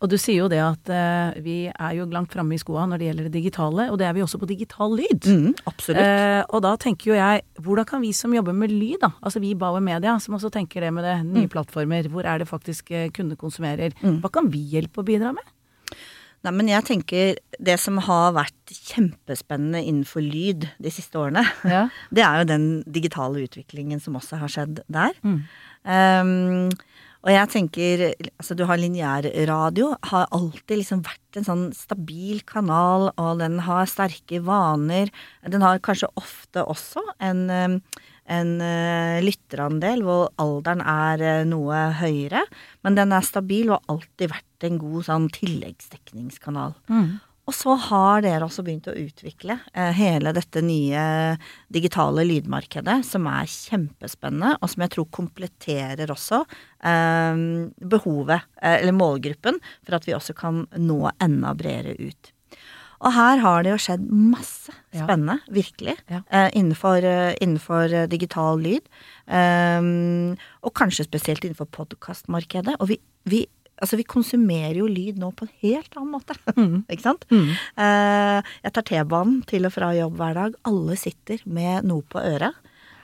Og 0.01 0.09
du 0.09 0.15
sier 0.17 0.39
jo 0.39 0.47
det 0.49 0.57
at 0.57 0.89
uh, 0.89 1.35
vi 1.45 1.67
er 1.69 1.91
jo 1.93 2.07
langt 2.09 2.33
framme 2.33 2.55
i 2.55 2.61
skoa 2.61 2.87
når 2.89 2.97
det 2.97 3.07
gjelder 3.11 3.27
det 3.29 3.33
digitale, 3.35 3.85
og 3.93 3.99
det 4.01 4.07
er 4.09 4.15
vi 4.17 4.23
også 4.25 4.39
på 4.41 4.49
digital 4.49 4.95
lyd. 4.97 5.27
Mm, 5.29 5.51
absolutt. 5.69 6.01
Uh, 6.01 6.41
og 6.55 6.63
da 6.65 6.71
tenker 6.81 7.11
jo 7.11 7.19
jeg, 7.19 7.43
hvordan 7.61 7.85
kan 7.91 8.01
vi 8.01 8.09
som 8.17 8.33
jobber 8.33 8.55
med 8.57 8.73
lyd, 8.73 8.97
da, 9.03 9.11
altså 9.21 9.39
vi 9.43 9.51
i 9.53 9.59
Bauer 9.61 9.83
Media, 9.85 10.15
som 10.23 10.33
også 10.39 10.49
tenker 10.55 10.81
det 10.81 10.89
med 10.97 11.05
det, 11.05 11.17
nye 11.27 11.45
Mm. 11.45 11.51
plattformer, 11.53 12.09
hvor 12.09 12.25
er 12.25 12.39
det 12.41 12.47
faktisk 12.49 12.89
eh, 12.91 13.09
kunder 13.13 13.37
konsumerer, 13.37 13.93
hva 14.01 14.29
kan 14.33 14.49
vi 14.49 14.63
hjelpe 14.73 15.01
å 15.01 15.05
bidra 15.05 15.31
med? 15.37 15.45
Nei, 16.41 16.51
men 16.57 16.67
jeg 16.71 16.85
tenker 16.87 17.35
det 17.61 17.75
som 17.77 17.99
har 18.01 18.31
vært 18.33 18.71
kjempespennende 18.73 19.83
innenfor 19.85 20.23
lyd 20.25 20.65
de 20.81 20.89
siste 20.89 21.13
årene, 21.21 21.43
Ja. 21.63 21.83
det 22.11 22.23
er 22.25 22.39
jo 22.41 22.47
den 22.49 22.65
digitale 22.89 23.43
utviklingen 23.45 24.01
som 24.01 24.17
også 24.17 24.39
har 24.41 24.49
skjedd 24.49 24.81
der. 24.89 25.13
Mm. 25.21 25.43
Um, 25.85 26.71
og 27.21 27.29
jeg 27.29 27.49
tenker, 27.53 28.03
altså 28.41 28.55
du 28.57 28.63
har 28.65 28.79
lineærradio, 28.81 29.91
har 30.09 30.29
alltid 30.33 30.79
liksom 30.79 31.03
vært 31.05 31.37
en 31.37 31.45
sånn 31.45 31.65
stabil 31.77 32.41
kanal, 32.49 33.11
og 33.21 33.43
den 33.43 33.59
har 33.67 33.89
sterke 33.89 34.41
vaner. 34.45 35.11
Den 35.45 35.61
har 35.61 35.81
kanskje 35.85 36.09
ofte 36.17 36.65
også 36.65 37.03
en, 37.21 37.45
en 38.25 38.51
uh, 38.57 39.21
lytterandel 39.21 40.01
hvor 40.07 40.31
alderen 40.41 40.81
er 40.81 41.21
uh, 41.21 41.43
noe 41.45 41.83
høyere, 42.01 42.41
men 42.81 42.97
den 42.97 43.13
er 43.13 43.27
stabil 43.27 43.69
og 43.69 43.77
har 43.77 43.99
alltid 43.99 44.33
vært 44.33 44.67
en 44.71 44.81
god 44.81 45.09
sånn 45.11 45.29
tilleggsdekningskanal. 45.37 46.73
Mm. 46.89 47.19
Og 47.49 47.55
så 47.57 47.73
har 47.89 48.21
dere 48.21 48.45
også 48.45 48.63
begynt 48.63 48.85
å 48.87 48.93
utvikle 48.95 49.55
eh, 49.73 49.89
hele 49.97 50.31
dette 50.37 50.61
nye 50.63 51.01
digitale 51.73 52.23
lydmarkedet, 52.29 52.99
som 53.07 53.25
er 53.31 53.49
kjempespennende, 53.49 54.53
og 54.61 54.69
som 54.71 54.83
jeg 54.85 54.93
tror 54.93 55.07
kompletterer 55.17 56.13
også 56.13 56.43
eh, 56.45 57.41
behovet, 57.95 58.45
eh, 58.61 58.77
eller 58.83 58.93
målgruppen, 58.95 59.57
for 59.83 59.97
at 59.97 60.05
vi 60.07 60.13
også 60.15 60.37
kan 60.37 60.63
nå 60.77 60.99
enda 61.19 61.55
bredere 61.57 61.97
ut. 61.99 62.31
Og 63.01 63.09
her 63.15 63.39
har 63.41 63.63
det 63.65 63.71
jo 63.73 63.79
skjedd 63.81 64.03
masse 64.13 64.69
Ja. 64.93 65.07
spennende, 65.07 65.39
virkelig, 65.49 65.95
Ja. 66.11 66.21
eh, 66.29 66.49
innenfor, 66.53 67.01
innenfor 67.41 68.07
digital 68.07 68.59
lyd. 68.61 68.85
Og 70.61 70.73
kanskje 70.77 71.07
spesielt 71.07 71.41
innenfor 71.47 71.65
podkastmarkedet. 71.73 72.75
Og 72.79 72.89
vi, 72.91 72.99
vi, 73.25 73.45
altså 73.81 73.99
vi 73.99 74.07
konsumerer 74.07 74.79
jo 74.81 74.89
lyd 74.89 75.19
nå 75.21 75.31
på 75.35 75.47
en 75.47 75.53
helt 75.65 75.95
annen 75.97 76.13
måte. 76.13 76.37
Ikke 76.93 77.05
sant? 77.05 77.25
Mm. 77.33 77.49
Eh, 77.51 78.51
jeg 78.65 78.75
tar 78.77 78.87
T-banen 78.87 79.41
til 79.49 79.67
og 79.69 79.75
fra 79.75 79.91
jobb 79.97 80.19
hver 80.19 80.37
dag. 80.37 80.59
Alle 80.69 80.99
sitter 80.99 81.41
med 81.45 81.89
noe 81.89 82.05
på 82.07 82.21
øret. 82.21 82.57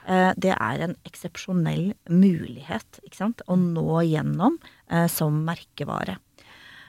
Eh, 0.07 0.31
det 0.39 0.53
er 0.55 0.85
en 0.85 0.95
eksepsjonell 1.07 1.91
mulighet 2.07 3.01
ikke 3.03 3.19
sant? 3.19 3.43
å 3.47 3.57
nå 3.59 4.05
gjennom 4.07 4.55
eh, 4.87 5.09
som 5.11 5.43
merkevare. 5.47 6.19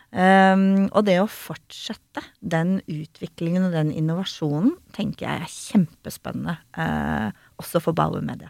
Um, 0.09 0.87
og 0.97 1.03
det 1.05 1.19
å 1.21 1.27
fortsette 1.29 2.23
den 2.41 2.79
utviklingen 2.89 3.67
og 3.67 3.75
den 3.77 3.91
innovasjonen 3.93 4.73
tenker 4.97 5.27
jeg 5.27 5.43
er 5.45 5.53
kjempespennende, 5.53 6.57
eh, 6.81 7.29
også 7.61 7.85
for 7.85 7.93
Bauer 7.93 8.25
Media. 8.25 8.49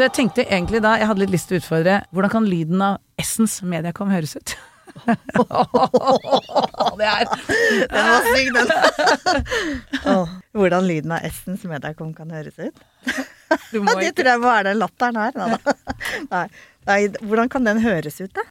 Så 0.00 0.06
jeg 0.06 0.14
tenkte 0.16 0.46
egentlig 0.46 0.78
da, 0.80 0.94
jeg 0.96 1.04
hadde 1.10 1.20
litt 1.20 1.32
lyst 1.34 1.50
til 1.50 1.58
å 1.58 1.60
utfordre, 1.60 1.98
hvordan 2.16 2.30
kan 2.32 2.46
lyden 2.48 2.80
av 2.80 2.94
Essence 3.20 3.60
Mediacom 3.68 4.08
høres 4.08 4.32
ut? 4.32 4.54
det 6.96 7.04
er 7.04 7.28
Den 7.28 8.08
var 8.08 8.24
stygg, 8.24 8.48
den. 8.56 8.72
Hvordan 10.56 10.88
lyden 10.88 11.12
av 11.12 11.28
Essens 11.28 11.68
Mediacom 11.68 12.14
kan 12.16 12.32
høres 12.32 12.56
ut? 12.56 12.80
Du 13.74 13.76
må 13.84 13.92
Det 14.00 14.14
tror 14.16 14.32
jeg 14.32 14.40
må 14.40 14.48
være 14.48 14.70
den 14.70 14.80
latteren 14.80 15.20
her. 15.20 15.36
Nei. 16.32 16.46
Nei, 16.90 17.04
hvordan 17.22 17.50
kan 17.52 17.66
den 17.66 17.80
høres 17.84 18.18
ut, 18.20 18.32
da? 18.34 18.44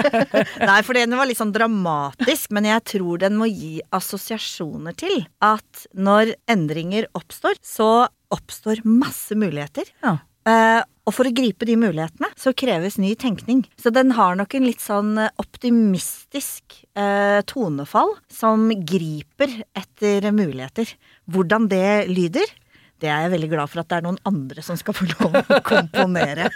Nei, 0.70 0.78
for 0.86 0.96
den 0.96 1.16
var 1.16 1.28
litt 1.28 1.40
sånn 1.40 1.52
dramatisk, 1.54 2.50
men 2.56 2.68
jeg 2.68 2.84
tror 2.94 3.20
den 3.22 3.36
må 3.40 3.48
gi 3.50 3.78
assosiasjoner 3.96 4.96
til 5.00 5.22
at 5.44 5.84
når 5.92 6.34
endringer 6.50 7.08
oppstår, 7.16 7.60
så 7.64 8.08
oppstår 8.32 8.82
masse 8.88 9.36
muligheter. 9.36 9.88
Ja. 10.04 10.18
Uh, 10.48 10.80
og 11.08 11.16
for 11.16 11.26
å 11.26 11.34
gripe 11.34 11.66
de 11.66 11.74
mulighetene, 11.80 12.28
så 12.38 12.52
kreves 12.56 12.98
ny 13.00 13.16
tenkning. 13.18 13.64
Så 13.80 13.90
den 13.94 14.14
har 14.14 14.36
nok 14.38 14.54
en 14.54 14.66
litt 14.68 14.82
sånn 14.84 15.16
optimistisk 15.42 16.76
eh, 16.94 17.40
tonefall 17.50 18.12
som 18.30 18.68
griper 18.70 19.56
etter 19.74 20.28
muligheter. 20.30 20.92
Hvordan 21.26 21.66
det 21.72 22.06
lyder, 22.12 22.52
det 23.00 23.08
er 23.10 23.24
jeg 23.26 23.32
veldig 23.34 23.48
glad 23.52 23.70
for 23.72 23.80
at 23.82 23.88
det 23.90 23.96
er 23.98 24.04
noen 24.06 24.18
andre 24.28 24.62
som 24.64 24.76
skal 24.78 24.96
få 24.96 25.06
lov 25.10 25.38
å 25.40 25.60
komponere. 25.66 26.50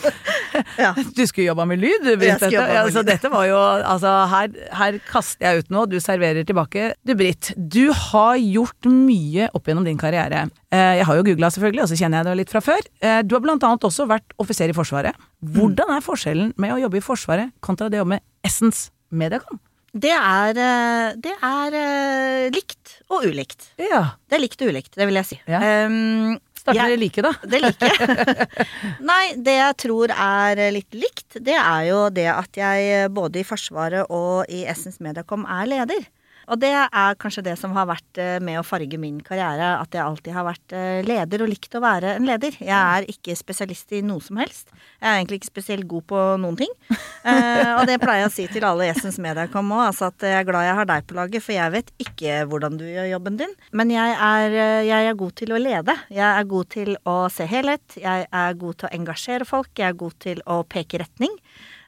ja. 0.84 0.90
Du 1.16 1.22
skulle 1.26 1.46
jobba 1.48 1.66
med 1.70 1.80
lyd, 1.82 2.04
du, 2.04 2.12
Britt. 2.20 2.40
Dette, 2.42 2.64
altså, 2.82 3.02
dette 3.06 3.30
var 3.32 3.46
jo 3.48 3.58
Altså, 3.60 4.12
her, 4.32 4.50
her 4.76 4.98
kaster 5.08 5.46
jeg 5.46 5.64
ut 5.64 5.72
noe, 5.74 5.86
du 5.90 5.96
serverer 6.02 6.44
tilbake. 6.48 6.90
Du, 7.06 7.14
Britt, 7.18 7.52
du 7.56 7.90
har 8.10 8.36
gjort 8.40 8.90
mye 8.90 9.48
opp 9.56 9.70
gjennom 9.70 9.86
din 9.88 10.00
karriere. 10.00 10.46
Eh, 10.72 10.98
Jeg 11.00 11.06
har 11.08 11.20
jo 11.20 11.24
googla, 11.30 11.50
selvfølgelig, 11.54 11.84
og 11.86 11.92
så 11.92 11.98
kjenner 12.00 12.20
jeg 12.20 12.30
det 12.30 12.36
litt 12.42 12.52
fra 12.54 12.62
før. 12.64 12.84
Eh, 13.00 13.20
Du 13.26 13.34
har 13.38 13.44
blant 13.44 13.64
annet 13.66 13.86
også 13.88 14.06
vært 14.10 14.36
offiser 14.42 14.70
i 14.72 14.76
Forsvaret. 14.76 15.16
Hvordan 15.40 15.94
er 15.96 16.04
forskjellen 16.04 16.52
med 16.60 16.76
å 16.76 16.80
jobbe 16.84 17.00
i 17.00 17.04
Forsvaret 17.04 17.54
kontra 17.64 17.88
det 17.90 18.00
å 18.00 18.04
jobbe 18.04 18.18
med 18.18 18.26
Essence 18.46 18.90
Mediacom? 19.10 19.60
Det 19.90 20.12
er, 20.14 20.54
eh, 20.54 21.16
det 21.18 21.32
er 21.34 21.76
eh, 21.80 22.44
likt 22.54 23.00
og 23.10 23.26
ulikt. 23.26 23.72
Ja. 23.80 24.04
Det 24.30 24.38
er 24.38 24.44
likt 24.44 24.62
og 24.62 24.70
ulikt, 24.70 24.94
det 24.94 25.08
vil 25.08 25.18
jeg 25.18 25.28
si. 25.32 25.40
Ja. 25.50 25.62
Um, 25.86 26.38
Starter 26.60 26.92
dere 26.92 27.00
like, 27.00 27.24
da? 27.24 27.32
Det 27.42 27.58
liker 27.64 27.88
jeg. 27.88 28.46
Nei, 29.10 29.22
det 29.40 29.56
jeg 29.56 29.76
tror 29.80 30.12
er 30.12 30.60
litt 30.76 30.94
likt, 30.94 31.40
det 31.40 31.56
er 31.56 31.86
jo 31.88 32.00
det 32.12 32.28
at 32.30 32.60
jeg 32.60 33.10
både 33.16 33.40
i 33.40 33.46
Forsvaret 33.48 34.12
og 34.12 34.44
i 34.52 34.62
Essens 34.68 35.00
Mediacom 35.02 35.46
er 35.48 35.70
leder. 35.72 36.04
Og 36.48 36.58
det 36.62 36.70
er 36.72 37.14
kanskje 37.20 37.44
det 37.44 37.56
som 37.60 37.72
har 37.76 37.86
vært 37.90 38.18
eh, 38.22 38.38
med 38.42 38.58
å 38.60 38.64
farge 38.66 38.98
min 38.98 39.20
karriere, 39.20 39.74
at 39.80 39.92
jeg 39.94 40.02
alltid 40.02 40.32
har 40.34 40.46
vært 40.48 40.72
eh, 40.72 41.00
leder 41.06 41.44
og 41.44 41.50
likt 41.52 41.74
å 41.76 41.82
være 41.84 42.14
en 42.16 42.26
leder. 42.26 42.56
Jeg 42.60 42.72
er 42.72 43.06
ikke 43.12 43.36
spesialist 43.38 43.92
i 43.92 44.00
noe 44.06 44.20
som 44.24 44.40
helst. 44.40 44.72
Jeg 45.00 45.06
er 45.10 45.18
egentlig 45.20 45.40
ikke 45.42 45.50
spesielt 45.52 45.86
god 45.90 46.06
på 46.14 46.24
noen 46.42 46.56
ting. 46.64 46.74
Eh, 47.20 47.74
og 47.76 47.82
det 47.84 47.98
pleier 48.00 48.22
jeg 48.22 48.28
å 48.30 48.32
si 48.32 48.44
til 48.48 48.64
alle 48.64 48.86
i 48.86 48.90
Essence 48.94 49.20
Mediacom 49.20 49.68
òg, 49.76 49.82
altså 49.90 50.06
at 50.08 50.24
jeg 50.24 50.38
er 50.38 50.46
glad 50.48 50.64
jeg 50.64 50.76
har 50.78 50.86
deg 50.88 51.04
på 51.04 51.16
laget, 51.18 51.44
for 51.44 51.52
jeg 51.52 51.72
vet 51.74 51.90
ikke 52.00 52.38
hvordan 52.48 52.78
du 52.80 52.86
gjør 52.88 53.10
jobben 53.10 53.36
din. 53.42 53.52
Men 53.76 53.92
jeg 53.92 54.14
er, 54.16 54.54
eh, 54.56 54.86
jeg 54.88 55.10
er 55.10 55.18
god 55.20 55.34
til 55.36 55.52
å 55.52 55.58
lede. 55.60 55.98
Jeg 56.08 56.24
er 56.30 56.48
god 56.48 56.70
til 56.72 56.94
å 57.04 57.16
se 57.28 57.44
helhet. 57.50 57.98
Jeg 58.00 58.24
er 58.24 58.56
god 58.64 58.80
til 58.80 58.88
å 58.88 58.92
engasjere 58.96 59.44
folk. 59.44 59.68
Jeg 59.76 59.92
er 59.92 60.00
god 60.00 60.16
til 60.24 60.40
å 60.48 60.62
peke 60.64 61.02
retning. 61.04 61.36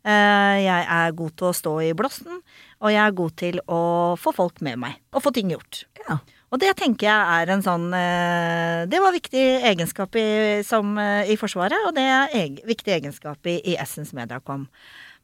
Eh, 0.04 0.58
Jeg 0.66 0.84
er 0.90 1.12
god 1.16 1.36
til 1.38 1.48
å 1.48 1.54
stå 1.54 1.72
i 1.86 1.92
blåsten, 1.96 2.40
og 2.82 2.90
jeg 2.90 3.02
er 3.06 3.14
god 3.22 3.34
til 3.38 3.60
å 3.70 3.80
få 4.20 4.32
folk 4.36 4.60
med 4.66 4.80
meg, 4.82 4.98
og 5.14 5.22
få 5.24 5.32
ting 5.34 5.52
gjort. 5.54 5.84
Ja. 6.08 6.18
Og 6.52 6.60
det 6.60 6.74
tenker 6.76 7.06
jeg 7.08 7.36
er 7.40 7.50
en 7.54 7.62
sånn 7.64 7.86
eh, 7.96 8.82
Det 8.90 8.98
var 9.00 9.14
viktig 9.14 9.44
egenskap 9.70 10.18
i, 10.20 10.26
som, 10.68 10.90
eh, 11.00 11.30
i 11.32 11.38
Forsvaret, 11.40 11.86
og 11.88 11.94
det 11.96 12.04
er 12.04 12.34
eg, 12.42 12.58
viktig 12.68 12.92
egenskap 12.98 13.48
i, 13.48 13.54
i 13.72 13.78
Essence 13.80 14.12
Mediacom. 14.18 14.66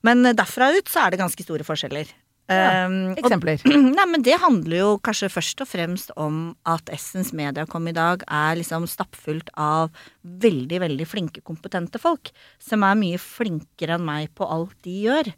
Men 0.07 0.23
derfra 0.38 0.71
ut 0.79 0.88
så 0.88 1.03
er 1.05 1.12
det 1.12 1.21
ganske 1.21 1.45
store 1.45 1.67
forskjeller. 1.69 2.09
Ja, 2.15 2.25
Um, 2.49 3.11
og- 3.12 3.19
Eksempler. 3.21 3.61
Nei, 3.99 4.07
men 4.09 4.23
det 4.25 4.38
handler 4.41 4.79
jo 4.79 4.93
kanskje 5.05 5.29
først 5.29 5.61
og 5.61 5.69
fremst 5.69 6.15
om 6.17 6.55
at 6.65 6.88
Essence 6.95 7.37
Mediacom 7.37 7.91
i 7.91 7.93
dag 7.93 8.23
er 8.25 8.57
liksom 8.57 8.87
stappfullt 8.88 9.50
av 9.53 9.91
veldig, 10.25 10.79
veldig 10.81 11.07
flinke, 11.11 11.43
kompetente 11.45 12.00
folk. 12.00 12.31
Som 12.57 12.87
er 12.88 12.97
mye 12.97 13.21
flinkere 13.21 13.99
enn 13.99 14.07
meg 14.09 14.33
på 14.33 14.49
alt 14.49 14.73
de 14.87 14.97
gjør. 15.11 15.29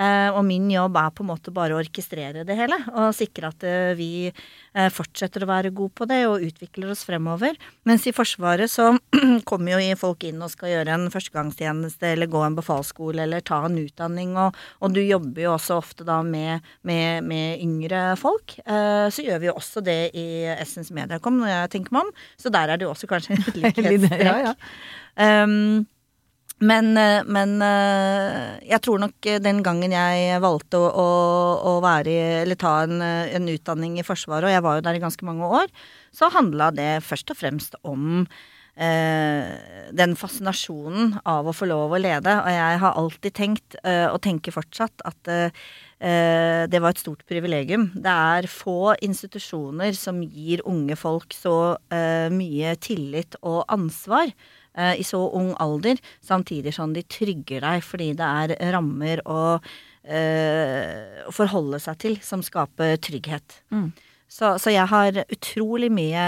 Eh, 0.00 0.30
og 0.32 0.40
min 0.48 0.70
jobb 0.72 0.96
er 0.96 1.12
på 1.12 1.24
en 1.24 1.28
måte 1.28 1.52
bare 1.52 1.76
å 1.76 1.80
orkestrere 1.82 2.44
det 2.48 2.56
hele. 2.56 2.78
Og 2.94 3.12
sikre 3.16 3.50
at 3.50 3.64
eh, 3.68 3.92
vi 3.98 4.10
eh, 4.30 4.88
fortsetter 4.92 5.44
å 5.44 5.50
være 5.50 5.72
gode 5.76 5.92
på 6.00 6.08
det 6.08 6.22
og 6.28 6.44
utvikler 6.46 6.94
oss 6.94 7.04
fremover. 7.08 7.58
Mens 7.88 8.06
i 8.08 8.14
Forsvaret 8.16 8.72
så 8.72 8.94
kommer 9.48 9.76
jo 9.76 9.98
folk 10.00 10.24
inn 10.28 10.40
og 10.40 10.52
skal 10.52 10.72
gjøre 10.72 10.96
en 10.96 11.10
førstegangstjeneste 11.12 12.14
eller 12.14 12.30
gå 12.32 12.42
en 12.46 12.56
befalsskole 12.56 13.26
eller 13.26 13.44
ta 13.44 13.60
en 13.66 13.78
utdanning. 13.82 14.34
Og, 14.40 14.56
og 14.80 14.96
du 14.96 15.02
jobber 15.04 15.44
jo 15.44 15.54
også 15.58 15.80
ofte 15.82 16.08
da 16.08 16.20
med, 16.24 16.64
med, 16.86 17.26
med 17.28 17.60
yngre 17.60 18.04
folk. 18.20 18.56
Eh, 18.64 19.06
så 19.12 19.26
gjør 19.26 19.44
vi 19.44 19.50
jo 19.50 19.56
også 19.60 19.84
det 19.84 20.00
i 20.16 20.28
Essence 20.56 20.94
Mediacom, 20.96 21.42
når 21.42 21.54
jeg 21.54 21.72
tenker 21.76 21.98
meg 21.98 22.08
om. 22.08 22.18
Så 22.40 22.52
der 22.52 22.72
er 22.72 22.80
det 22.80 22.88
jo 22.88 22.94
også 22.94 23.10
kanskje 23.10 23.36
en 23.36 23.48
likhetstrekk. 23.66 24.24
Ja, 24.24 24.36
ja. 24.50 24.58
Um, 25.20 25.84
men, 26.60 26.92
eh, 27.00 27.22
men 27.24 27.56
eh, 27.64 28.60
jeg 28.68 28.82
tror 28.84 29.00
nok 29.00 29.26
eh, 29.30 29.40
den 29.40 29.62
gangen 29.64 29.94
jeg 29.94 30.40
valgte 30.44 30.76
å, 30.76 30.88
å, 30.92 31.08
å 31.70 31.74
være 31.84 32.12
i, 32.12 32.20
eller 32.42 32.60
ta 32.60 32.74
en, 32.84 33.00
en 33.00 33.48
utdanning 33.48 33.96
i 34.00 34.04
Forsvaret, 34.04 34.50
og 34.50 34.52
jeg 34.52 34.64
var 34.66 34.78
jo 34.78 34.84
der 34.84 34.98
i 34.98 35.02
ganske 35.02 35.24
mange 35.24 35.48
år, 35.60 35.72
så 36.12 36.28
handla 36.34 36.68
det 36.76 36.90
først 37.06 37.32
og 37.32 37.40
fremst 37.40 37.78
om 37.80 38.26
eh, 38.76 39.88
den 39.96 40.14
fascinasjonen 40.20 41.16
av 41.24 41.48
å 41.48 41.56
få 41.56 41.68
lov 41.70 41.96
å 41.96 42.02
lede. 42.02 42.36
Og 42.42 42.52
jeg 42.52 42.80
har 42.84 43.00
alltid 43.00 43.36
tenkt, 43.36 43.80
eh, 43.80 44.06
og 44.10 44.20
tenker 44.24 44.54
fortsatt, 44.54 45.04
at 45.08 45.32
eh, 45.32 45.64
det 46.00 46.80
var 46.80 46.94
et 46.94 47.02
stort 47.02 47.24
privilegium. 47.28 47.90
Det 47.96 48.12
er 48.36 48.52
få 48.52 48.94
institusjoner 49.04 49.92
som 49.96 50.22
gir 50.24 50.62
unge 50.64 50.96
folk 50.96 51.36
så 51.36 51.76
mye 52.32 52.72
tillit 52.80 53.36
og 53.44 53.66
ansvar 53.68 54.32
eh, 54.76 55.00
i 55.00 55.04
så 55.06 55.20
ung 55.36 55.52
alder, 55.62 56.00
samtidig 56.24 56.74
som 56.76 56.92
de 56.96 57.02
trygger 57.02 57.64
deg 57.66 57.82
fordi 57.86 58.12
det 58.18 58.28
er 58.44 58.54
rammer 58.74 59.22
å 59.26 59.40
eh, 60.04 61.26
forholde 61.34 61.80
seg 61.82 61.98
til 62.02 62.16
som 62.24 62.42
skaper 62.44 62.96
trygghet. 63.02 63.60
Mm. 63.74 63.90
Så, 64.30 64.52
så 64.62 64.70
jeg 64.70 64.86
har 64.86 65.16
utrolig 65.26 65.88
mye 65.90 66.24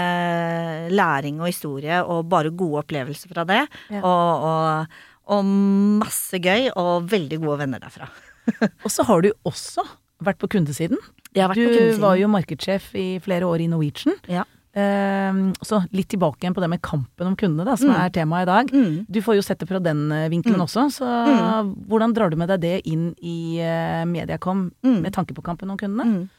læring 0.91 1.39
og 1.39 1.47
historie 1.47 2.01
og 2.03 2.25
bare 2.31 2.51
gode 2.51 2.81
opplevelser 2.83 3.31
fra 3.31 3.45
det. 3.47 3.61
Ja. 3.93 4.01
Og, 4.03 4.43
og, 4.49 4.97
og 5.31 5.51
masse 6.03 6.39
gøy 6.43 6.67
og 6.75 7.07
veldig 7.11 7.39
gode 7.45 7.61
venner 7.63 7.79
derfra. 7.83 8.09
Og 8.83 8.89
så 8.91 9.05
har 9.07 9.21
du 9.23 9.29
også 9.47 9.85
vært 10.23 10.35
på 10.41 10.49
kundesiden. 10.51 10.99
Jeg 11.31 11.45
har 11.45 11.53
vært 11.53 11.61
Du 11.61 11.63
på 11.63 11.77
kundesiden. 11.77 12.01
var 12.03 12.17
jo 12.19 12.27
markedssjef 12.33 12.89
i 12.99 13.05
flere 13.23 13.47
år 13.47 13.63
i 13.63 13.69
Norwegian. 13.71 14.17
Ja. 14.27 14.43
Ehm, 14.75 15.53
så 15.61 15.83
litt 15.93 16.09
tilbake 16.09 16.41
igjen 16.41 16.55
på 16.57 16.61
det 16.63 16.69
med 16.71 16.81
kampen 16.81 17.27
om 17.29 17.35
kundene, 17.37 17.65
da, 17.67 17.75
som 17.77 17.89
Mm. 17.89 17.99
er 18.05 18.09
temaet 18.09 18.41
i 18.47 18.51
dag. 18.51 18.71
Mm. 18.73 19.05
Du 19.09 19.21
får 19.21 19.35
jo 19.35 19.41
sett 19.45 19.59
det 19.59 19.67
fra 19.69 19.79
den 19.79 20.11
eh, 20.11 20.29
vinkelen 20.29 20.57
Mm. 20.57 20.65
også, 20.65 20.89
så 20.91 21.05
hvordan 21.87 22.13
drar 22.13 22.29
du 22.31 22.35
med 22.37 22.49
deg 22.49 22.61
det 22.61 22.81
inn 22.87 23.13
i 23.21 23.59
eh, 23.59 24.03
Mediacom 24.05 24.71
Mm. 24.83 25.01
med 25.01 25.13
tanke 25.13 25.33
på 25.33 25.43
kampen 25.43 25.69
om 25.69 25.77
kundene? 25.77 26.05
Mm. 26.05 26.29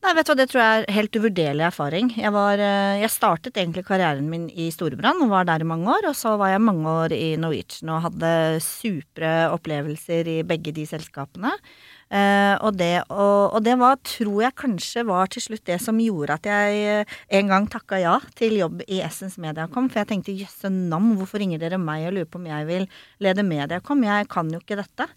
Nei, 0.00 0.12
vet 0.14 0.26
du 0.26 0.30
hva, 0.32 0.36
det 0.36 0.48
tror 0.50 0.60
jeg 0.62 0.84
er 0.86 0.92
helt 0.94 1.10
uvurderlig 1.18 1.64
erfaring. 1.66 2.10
Jeg, 2.16 2.30
var, 2.32 2.54
eh, 2.54 3.00
jeg 3.00 3.10
startet 3.10 3.54
egentlig 3.54 3.84
karrieren 3.84 4.28
min 4.30 4.48
i 4.50 4.70
Storebrand 4.70 5.22
og 5.22 5.28
var 5.30 5.44
der 5.44 5.58
i 5.60 5.64
mange 5.66 5.86
år. 5.90 6.06
Og 6.08 6.14
så 6.14 6.36
var 6.38 6.50
jeg 6.50 6.60
mange 6.62 6.86
år 6.86 7.10
i 7.12 7.34
Norwegian 7.36 7.90
og 7.90 8.02
hadde 8.02 8.60
supre 8.62 9.50
opplevelser 9.50 10.24
i 10.38 10.42
begge 10.44 10.72
de 10.72 10.84
selskapene. 10.86 11.50
Eh, 12.08 12.54
og, 12.64 12.72
det, 12.80 13.02
og, 13.12 13.52
og 13.52 13.60
det 13.64 13.74
var, 13.80 13.98
tror 14.06 14.38
jeg 14.46 14.56
kanskje 14.56 15.04
var 15.08 15.28
til 15.28 15.44
slutt 15.44 15.66
det 15.68 15.76
som 15.84 15.98
gjorde 16.00 16.38
at 16.38 16.46
jeg 16.48 16.78
eh, 16.88 17.16
en 17.36 17.52
gang 17.52 17.66
takka 17.68 17.98
ja 18.00 18.14
til 18.38 18.56
jobb 18.56 18.80
i 18.86 19.02
Essence 19.04 19.40
Mediacom. 19.42 19.90
For 19.92 20.00
jeg 20.00 20.10
tenkte 20.14 20.36
jøsse 20.36 20.70
nam, 20.72 21.12
hvorfor 21.18 21.42
ringer 21.42 21.60
dere 21.60 21.80
meg 21.80 22.06
og 22.08 22.16
lurer 22.16 22.30
på 22.30 22.40
om 22.40 22.48
jeg 22.48 22.68
vil 22.70 22.88
lede 23.24 23.44
Mediacom? 23.44 24.06
Jeg 24.08 24.30
kan 24.32 24.48
jo 24.54 24.62
ikke 24.62 24.80
dette. 24.80 25.08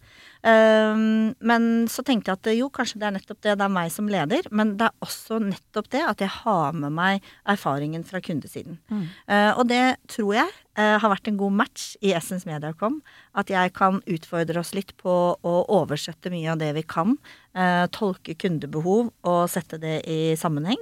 Um, 0.42 1.36
men 1.38 1.66
så 1.92 2.02
tenkte 2.06 2.32
jeg 2.32 2.40
at 2.40 2.50
jo, 2.58 2.70
kanskje 2.74 2.98
det 3.02 3.08
er 3.08 3.16
nettopp 3.18 3.40
det. 3.46 3.56
Det 3.60 3.66
er 3.66 3.74
meg 3.74 3.92
som 3.94 4.10
leder. 4.10 4.48
Men 4.50 4.76
det 4.80 4.88
er 4.90 5.06
også 5.06 5.38
nettopp 5.44 5.92
det 5.94 6.02
at 6.08 6.24
jeg 6.24 6.34
har 6.42 6.78
med 6.78 6.96
meg 6.98 7.28
erfaringen 7.50 8.06
fra 8.08 8.22
kundesiden. 8.24 8.80
Mm. 8.90 9.06
Uh, 9.30 9.52
og 9.54 9.64
det 9.70 9.84
tror 10.12 10.34
jeg 10.40 10.50
uh, 10.80 10.98
har 11.04 11.14
vært 11.14 11.30
en 11.30 11.40
god 11.42 11.58
match 11.62 11.92
i 12.02 12.16
Essence 12.18 12.50
Mediacom. 12.50 13.00
At 13.38 13.54
jeg 13.54 13.76
kan 13.78 14.02
utfordre 14.10 14.64
oss 14.64 14.74
litt 14.78 14.96
på 15.02 15.18
å 15.38 15.56
oversette 15.70 16.34
mye 16.34 16.54
av 16.56 16.62
det 16.62 16.74
vi 16.80 16.86
kan. 16.86 17.18
Uh, 17.54 17.86
tolke 17.94 18.36
kundebehov 18.40 19.12
og 19.28 19.42
sette 19.52 19.82
det 19.82 20.00
i 20.10 20.22
sammenheng. 20.40 20.82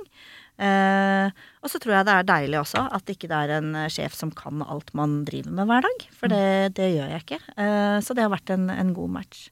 Uh, 0.60 1.32
og 1.63 1.72
så 1.72 1.80
tror 1.80 1.96
jeg 1.96 2.08
det 2.10 2.16
er 2.18 2.28
deilig 2.28 2.58
også 2.60 2.82
at 2.98 3.12
ikke 3.13 3.30
det 3.32 3.38
er 3.38 3.54
en 3.60 3.78
sjef 3.92 4.16
som 4.18 4.32
kan 4.36 4.60
alt 4.66 4.92
man 4.98 5.22
driver 5.28 5.54
med 5.56 5.70
hver 5.70 5.86
dag. 5.88 6.10
For 6.16 6.32
det, 6.32 6.75
det 6.80 6.89
gjør 6.96 7.13
jeg 7.13 7.24
ikke. 7.25 7.39
Eh, 7.60 7.98
så 8.04 8.16
det 8.16 8.25
har 8.25 8.32
vært 8.34 8.51
en, 8.56 8.68
en 8.72 8.94
god 8.96 9.16
match. 9.20 9.48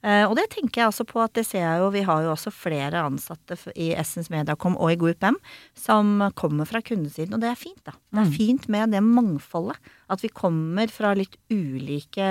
Uh, 0.00 0.24
og 0.30 0.32
det 0.38 0.46
tenker 0.54 0.80
jeg 0.80 0.88
også 0.88 1.04
på 1.04 1.20
at 1.20 1.34
det 1.36 1.42
ser 1.44 1.60
jeg 1.60 1.80
jo, 1.82 1.90
vi 1.92 2.00
har 2.08 2.22
jo 2.24 2.30
også 2.32 2.48
flere 2.54 3.02
ansatte 3.04 3.58
i 3.76 3.90
Essence 3.92 4.32
Mediacom 4.32 4.78
og 4.80 4.94
i 4.94 4.96
GoUPM 4.96 5.36
som 5.76 6.22
kommer 6.40 6.68
fra 6.68 6.80
kundesiden, 6.80 7.36
og 7.36 7.42
det 7.42 7.50
er 7.50 7.58
fint, 7.60 7.82
da. 7.84 7.92
Det 8.08 8.22
er 8.22 8.30
mm. 8.30 8.36
fint 8.38 8.68
med 8.72 8.94
det 8.96 9.02
mangfoldet. 9.04 9.76
At 10.10 10.24
vi 10.24 10.32
kommer 10.32 10.88
fra 10.90 11.12
litt 11.14 11.36
ulike 11.52 12.24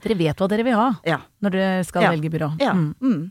Dere 0.00 0.16
vet 0.16 0.38
hva 0.38 0.46
dere 0.48 0.64
vil 0.64 0.78
ha 0.78 0.86
ja. 1.04 1.18
når 1.44 1.56
dere 1.56 1.82
skal 1.88 2.06
ja. 2.06 2.12
velge 2.14 2.30
byrå. 2.32 2.52
Ja. 2.62 2.76
Mm. 2.78 2.94
Mm. 3.02 3.26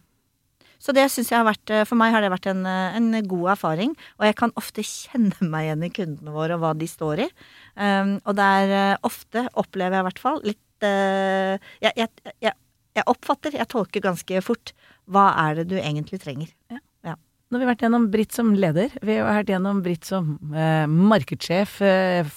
Så 0.81 0.93
det 0.95 1.05
syns 1.11 1.31
jeg 1.31 1.39
har 1.39 1.47
vært 1.47 1.71
eh, 1.73 1.85
For 1.87 1.99
meg 1.99 2.13
har 2.15 2.23
det 2.23 2.31
vært 2.33 2.49
en, 2.51 2.65
eh, 2.69 2.97
en, 2.99 3.11
god 3.25 3.55
erfaring. 3.55 3.95
Og 4.19 4.27
jeg 4.27 4.37
kan 4.39 4.53
ofte 4.59 4.85
kjenne 4.89 5.49
meg 5.51 5.69
igjen 5.69 5.87
i 5.87 5.93
kundene 5.93 6.35
våre 6.35 6.57
og 6.57 6.63
hva 6.63 6.73
de 6.77 6.89
står 6.89 7.25
i. 7.27 7.29
Um, 7.75 8.17
og 8.23 8.37
det 8.37 8.49
er 8.61 8.75
uh, 8.75 9.07
ofte, 9.07 9.47
opplever 9.59 9.97
jeg 9.97 10.05
i 10.05 10.07
hvert 10.09 10.21
fall, 10.21 10.41
litt 10.45 10.85
uh, 10.87 11.55
jeg, 11.83 11.91
jeg, 11.91 12.33
jeg, 12.43 12.55
jeg, 12.95 13.05
oppfatter, 13.11 13.57
jeg 13.59 13.67
tolker 13.71 14.03
ganske 14.05 14.43
fort, 14.45 14.71
hva 15.11 15.29
er 15.43 15.59
det 15.59 15.65
du 15.73 15.75
egentlig 15.81 16.21
trenger. 16.23 16.53
Ja. 16.71 16.79
ja. 17.09 17.15
Nå 17.49 17.57
har 17.57 17.65
vi 17.65 17.69
vært 17.73 17.83
gjennom 17.83 18.07
Britt 18.13 18.35
som 18.37 18.53
leder, 18.55 18.95
vi 19.03 19.17
har 19.19 19.27
vært 19.41 19.51
gjennom 19.51 19.81
Britt 19.83 20.07
som 20.07 20.37
eh, 20.55 20.85
markedssjef, 20.87 21.75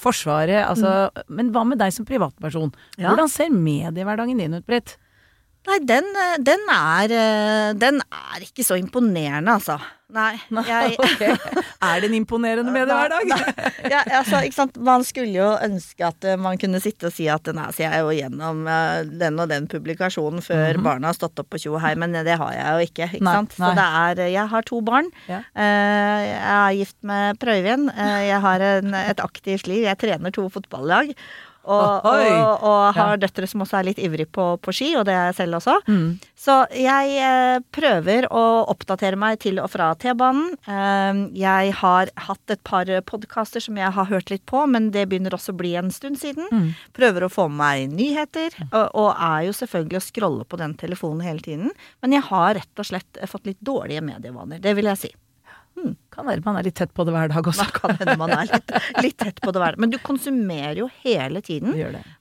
Forsvaret, 0.02 0.64
altså 0.64 1.06
mm. 1.06 1.22
Men 1.38 1.52
hva 1.54 1.62
med 1.70 1.80
deg 1.80 1.94
som 1.94 2.08
privatperson? 2.08 2.74
Ja. 2.98 3.12
Hvordan 3.12 3.30
ser 3.32 3.54
mediehverdagen 3.54 4.42
din 4.42 4.58
ut, 4.58 4.66
Britt? 4.66 4.98
Nei, 5.68 5.78
den, 5.84 6.08
eh, 6.16 6.40
den, 6.40 6.64
er 6.72 7.12
eh, 7.12 7.76
Den 7.76 8.02
er 8.08 8.44
ikke 8.44 8.64
så 8.64 8.78
imponerende, 8.80 9.58
altså. 9.58 9.76
Nei. 10.08 10.38
Jeg, 10.64 10.94
okay. 10.96 11.34
Er 11.84 12.00
det 12.00 12.08
hver 12.08 12.16
imponerende 12.16 12.72
mediehverdag? 12.72 13.28
Ja, 13.92 14.00
altså, 14.20 14.40
ikke 14.46 14.56
sant. 14.56 14.78
Man 14.80 15.04
skulle 15.04 15.34
jo 15.34 15.50
ønske 15.66 16.06
at 16.06 16.24
eh, 16.24 16.38
man 16.40 16.56
kunne 16.60 16.80
sitte 16.80 17.10
og 17.10 17.14
si 17.14 17.26
at 17.28 17.50
nei, 17.52 17.66
så 17.76 17.84
jeg 17.84 17.98
er 17.98 18.06
jo 18.06 18.14
gjennom 18.16 18.62
den 19.20 19.42
og 19.42 19.50
den 19.52 19.68
publikasjonen 19.68 20.40
før 20.44 20.62
mm 20.62 20.78
-hmm. 20.78 20.86
barna 20.86 21.10
har 21.10 21.18
stått 21.18 21.38
opp 21.42 21.50
på 21.50 21.60
tjo 21.60 21.76
hei, 21.82 21.94
men 21.94 22.16
det 22.16 22.38
har 22.40 22.52
jeg 22.52 22.72
jo 22.72 22.88
ikke. 22.88 23.10
ikke 23.14 23.24
nei, 23.24 23.34
sant? 23.34 23.52
Så 23.52 23.74
det 23.76 23.88
er 24.04 24.28
Jeg 24.28 24.48
har 24.48 24.62
to 24.62 24.80
barn. 24.80 25.10
Ja. 25.28 25.42
Jeg 25.54 26.56
er 26.56 26.72
gift 26.72 26.96
med 27.02 27.38
Prøyvind. 27.38 27.92
Jeg 27.96 28.40
har 28.40 28.60
en, 28.60 28.94
et 28.94 29.20
aktivt 29.20 29.66
liv. 29.66 29.84
Jeg 29.84 29.98
trener 29.98 30.30
to 30.30 30.48
fotballag. 30.48 31.14
Og, 31.68 32.08
og, 32.08 32.64
og 32.64 32.80
har 32.96 33.14
ja. 33.14 33.20
døtre 33.26 33.48
som 33.50 33.62
også 33.64 33.78
er 33.80 33.88
litt 33.90 34.00
ivrig 34.02 34.28
på, 34.32 34.48
på, 34.64 34.74
ski, 34.74 34.94
og 34.98 35.04
det 35.08 35.14
er 35.14 35.28
jeg 35.30 35.38
selv 35.42 35.60
også. 35.60 35.76
Mm. 35.86 36.08
Så 36.38 36.56
jeg 36.72 37.18
eh, 37.20 37.58
prøver 37.74 38.28
å 38.32 38.44
oppdatere 38.72 39.18
meg 39.20 39.38
til 39.44 39.60
og 39.62 39.70
fra 39.74 39.90
T-banen. 40.00 40.54
Eh, 40.64 41.22
jeg 41.38 41.76
har 41.82 42.12
hatt 42.28 42.54
et 42.54 42.64
par 42.66 42.90
podkaster 43.06 43.62
som 43.62 43.78
jeg 43.78 43.92
har 43.94 44.10
hørt 44.10 44.32
litt 44.32 44.46
på, 44.48 44.64
men 44.70 44.90
det 44.94 45.06
begynner 45.10 45.36
også 45.36 45.52
å 45.54 45.60
bli 45.60 45.76
en 45.78 45.92
stund 45.94 46.18
siden. 46.20 46.48
Mm. 46.50 46.68
Prøver 46.96 47.26
å 47.26 47.32
få 47.32 47.48
med 47.52 47.58
meg 47.68 47.94
nyheter, 47.98 48.56
og, 48.70 48.86
og, 48.94 49.08
er 49.14 49.48
jo 49.48 49.56
selvfølgelig 49.60 50.00
å 50.00 50.06
scrolle 50.08 50.48
på 50.48 50.60
den 50.60 50.76
telefonen 50.80 51.24
hele 51.26 51.44
tiden. 51.44 51.72
Men 52.02 52.16
jeg 52.16 52.26
har 52.30 52.54
rett 52.58 52.82
og 52.82 52.90
slett 52.90 53.24
fått 53.30 53.48
litt 53.50 53.60
dårlige 53.64 54.04
medievaner. 54.04 54.62
Det 54.62 54.76
vil 54.78 54.90
jeg 54.92 55.02
si. 55.06 55.10
Kan 56.18 56.26
hende 56.26 56.42
man 56.42 56.58
er 56.58 56.66
litt 56.66 56.74
tett 56.80 56.90
på 56.96 57.04
det 57.06 57.12
hver 57.14 57.30
dag 57.30 57.46
også. 57.46 57.62
Man 57.62 57.74
kan 57.76 57.94
hende 58.00 58.18
man 58.18 58.32
er 58.34 58.48
litt, 58.50 58.72
litt, 59.04 59.16
tett 59.20 59.38
på 59.38 59.52
det 59.54 59.62
hver 59.62 59.76
dag. 59.76 59.82
Men 59.84 59.92
du 59.92 60.00
konsumerer 60.02 60.80
jo 60.80 60.88
hele 61.04 61.42
tiden. 61.46 61.76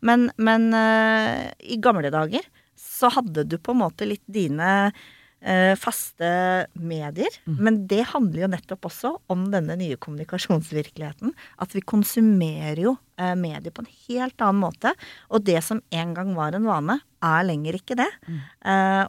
Men, 0.05 0.29
men 0.37 0.69
uh, 0.75 1.47
i 1.57 1.79
gamle 1.81 2.11
dager 2.13 2.45
så 2.77 3.09
hadde 3.15 3.47
du 3.49 3.57
på 3.57 3.73
en 3.73 3.81
måte 3.81 4.05
litt 4.05 4.21
dine 4.29 4.69
uh, 4.93 5.73
faste 5.81 6.29
medier. 6.77 7.41
Mm. 7.49 7.57
Men 7.57 7.81
det 7.89 8.03
handler 8.13 8.45
jo 8.45 8.53
nettopp 8.53 8.85
også 8.91 9.15
om 9.33 9.49
denne 9.53 9.79
nye 9.81 9.97
kommunikasjonsvirkeligheten. 9.97 11.33
At 11.57 11.73
vi 11.73 11.81
konsumerer 11.81 12.85
jo 12.85 12.93
uh, 12.93 13.33
medier 13.33 13.73
på 13.73 13.81
en 13.81 13.93
helt 14.05 14.45
annen 14.45 14.61
måte. 14.61 14.93
Og 15.33 15.41
det 15.49 15.63
som 15.65 15.81
en 15.89 16.13
gang 16.13 16.37
var 16.37 16.53
en 16.53 16.69
vane, 16.69 17.01
er 17.25 17.49
lenger 17.49 17.81
ikke 17.81 17.97
det. 17.97 18.11
Mm. 18.29 18.41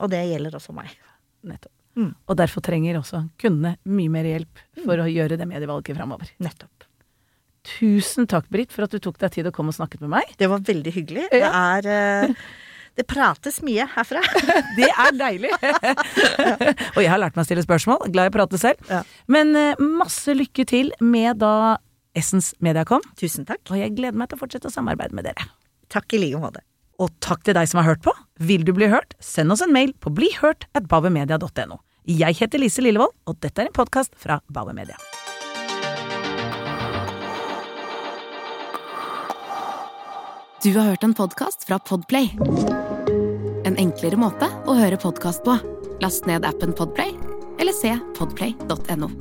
og 0.01 0.09
det 0.09 0.22
gjelder 0.31 0.57
også 0.57 0.72
meg. 0.72 0.96
Nettopp. 1.44 1.74
Mm. 1.99 2.13
Og 2.31 2.39
derfor 2.39 2.63
trenger 2.65 3.01
også 3.01 3.25
kundene 3.43 3.75
mye 3.91 4.13
mer 4.13 4.29
hjelp 4.29 4.63
for 4.85 4.95
mm. 4.95 5.03
å 5.03 5.09
gjøre 5.11 5.39
det 5.41 5.49
medievalget 5.51 5.99
framover. 5.99 6.31
Nettopp. 6.45 6.87
Tusen 7.69 8.29
takk, 8.31 8.47
Britt, 8.53 8.73
for 8.73 8.87
at 8.87 8.95
du 8.95 9.03
tok 9.03 9.19
deg 9.21 9.35
tid 9.35 9.51
å 9.51 9.53
komme 9.55 9.75
og 9.75 9.77
snakket 9.77 10.05
med 10.05 10.15
meg. 10.15 10.31
Det 10.41 10.49
var 10.51 10.63
veldig 10.65 10.95
hyggelig. 10.95 11.27
Ja. 11.35 11.51
Det 11.51 11.91
er 11.91 12.31
uh, 12.31 12.47
Det 12.99 13.05
prates 13.07 13.61
mye 13.67 13.85
herfra. 13.97 14.23
det 14.79 14.89
er 14.89 15.19
deilig! 15.19 15.53
og 16.97 17.03
jeg 17.03 17.11
har 17.11 17.21
lært 17.21 17.37
meg 17.37 17.45
å 17.45 17.49
stille 17.49 17.67
spørsmål. 17.67 18.09
Glad 18.15 18.31
i 18.31 18.33
å 18.33 18.37
prate 18.39 18.63
selv. 18.63 18.81
Ja. 18.89 19.03
Men 19.31 19.53
uh, 19.59 19.85
masse 20.01 20.33
lykke 20.35 20.67
til 20.71 20.95
med 21.03 21.43
da 21.43 21.77
Essence 22.19 22.57
Mediacom. 22.65 23.05
Tusen 23.21 23.47
takk. 23.49 23.63
Og 23.69 23.83
jeg 23.83 23.95
gleder 23.99 24.19
meg 24.19 24.31
til 24.31 24.39
å 24.39 24.45
fortsette 24.47 24.71
å 24.71 24.75
samarbeide 24.75 25.19
med 25.19 25.29
dere. 25.29 25.51
Takk 25.93 26.17
i 26.17 26.23
like 26.23 26.41
måte. 26.41 26.65
Og 26.99 27.13
takk 27.23 27.45
til 27.47 27.55
deg 27.55 27.69
som 27.71 27.83
har 27.83 27.93
hørt 27.93 28.03
på. 28.07 28.15
Vil 28.43 28.65
du 28.67 28.73
bli 28.75 28.89
hørt, 28.91 29.15
send 29.23 29.55
oss 29.55 29.63
en 29.63 29.75
mail 29.75 29.93
på 30.03 30.11
blihørt 30.15 30.67
at 30.79 30.89
bavemedia.no. 30.91 31.79
Jeg 32.09 32.38
heter 32.38 32.57
Lise 32.62 32.81
Lillevold, 32.81 33.12
og 33.29 33.37
dette 33.44 33.61
er 33.61 33.68
en 33.68 33.75
podkast 33.77 34.14
fra 34.16 34.38
Bauer 34.49 34.73
Media. 34.73 34.97
Du 40.64 40.73
har 40.73 40.88
hørt 40.88 41.05
en 41.05 41.12
podkast 41.14 41.68
fra 41.68 41.77
Podplay. 41.79 42.33
En 43.68 43.77
enklere 43.77 44.16
måte 44.16 44.49
å 44.64 44.79
høre 44.79 44.97
podkast 44.97 45.44
på. 45.44 45.59
Last 46.01 46.25
ned 46.31 46.49
appen 46.49 46.73
Podplay, 46.73 47.12
eller 47.61 47.77
se 47.77 47.92
podplay.no. 48.16 49.12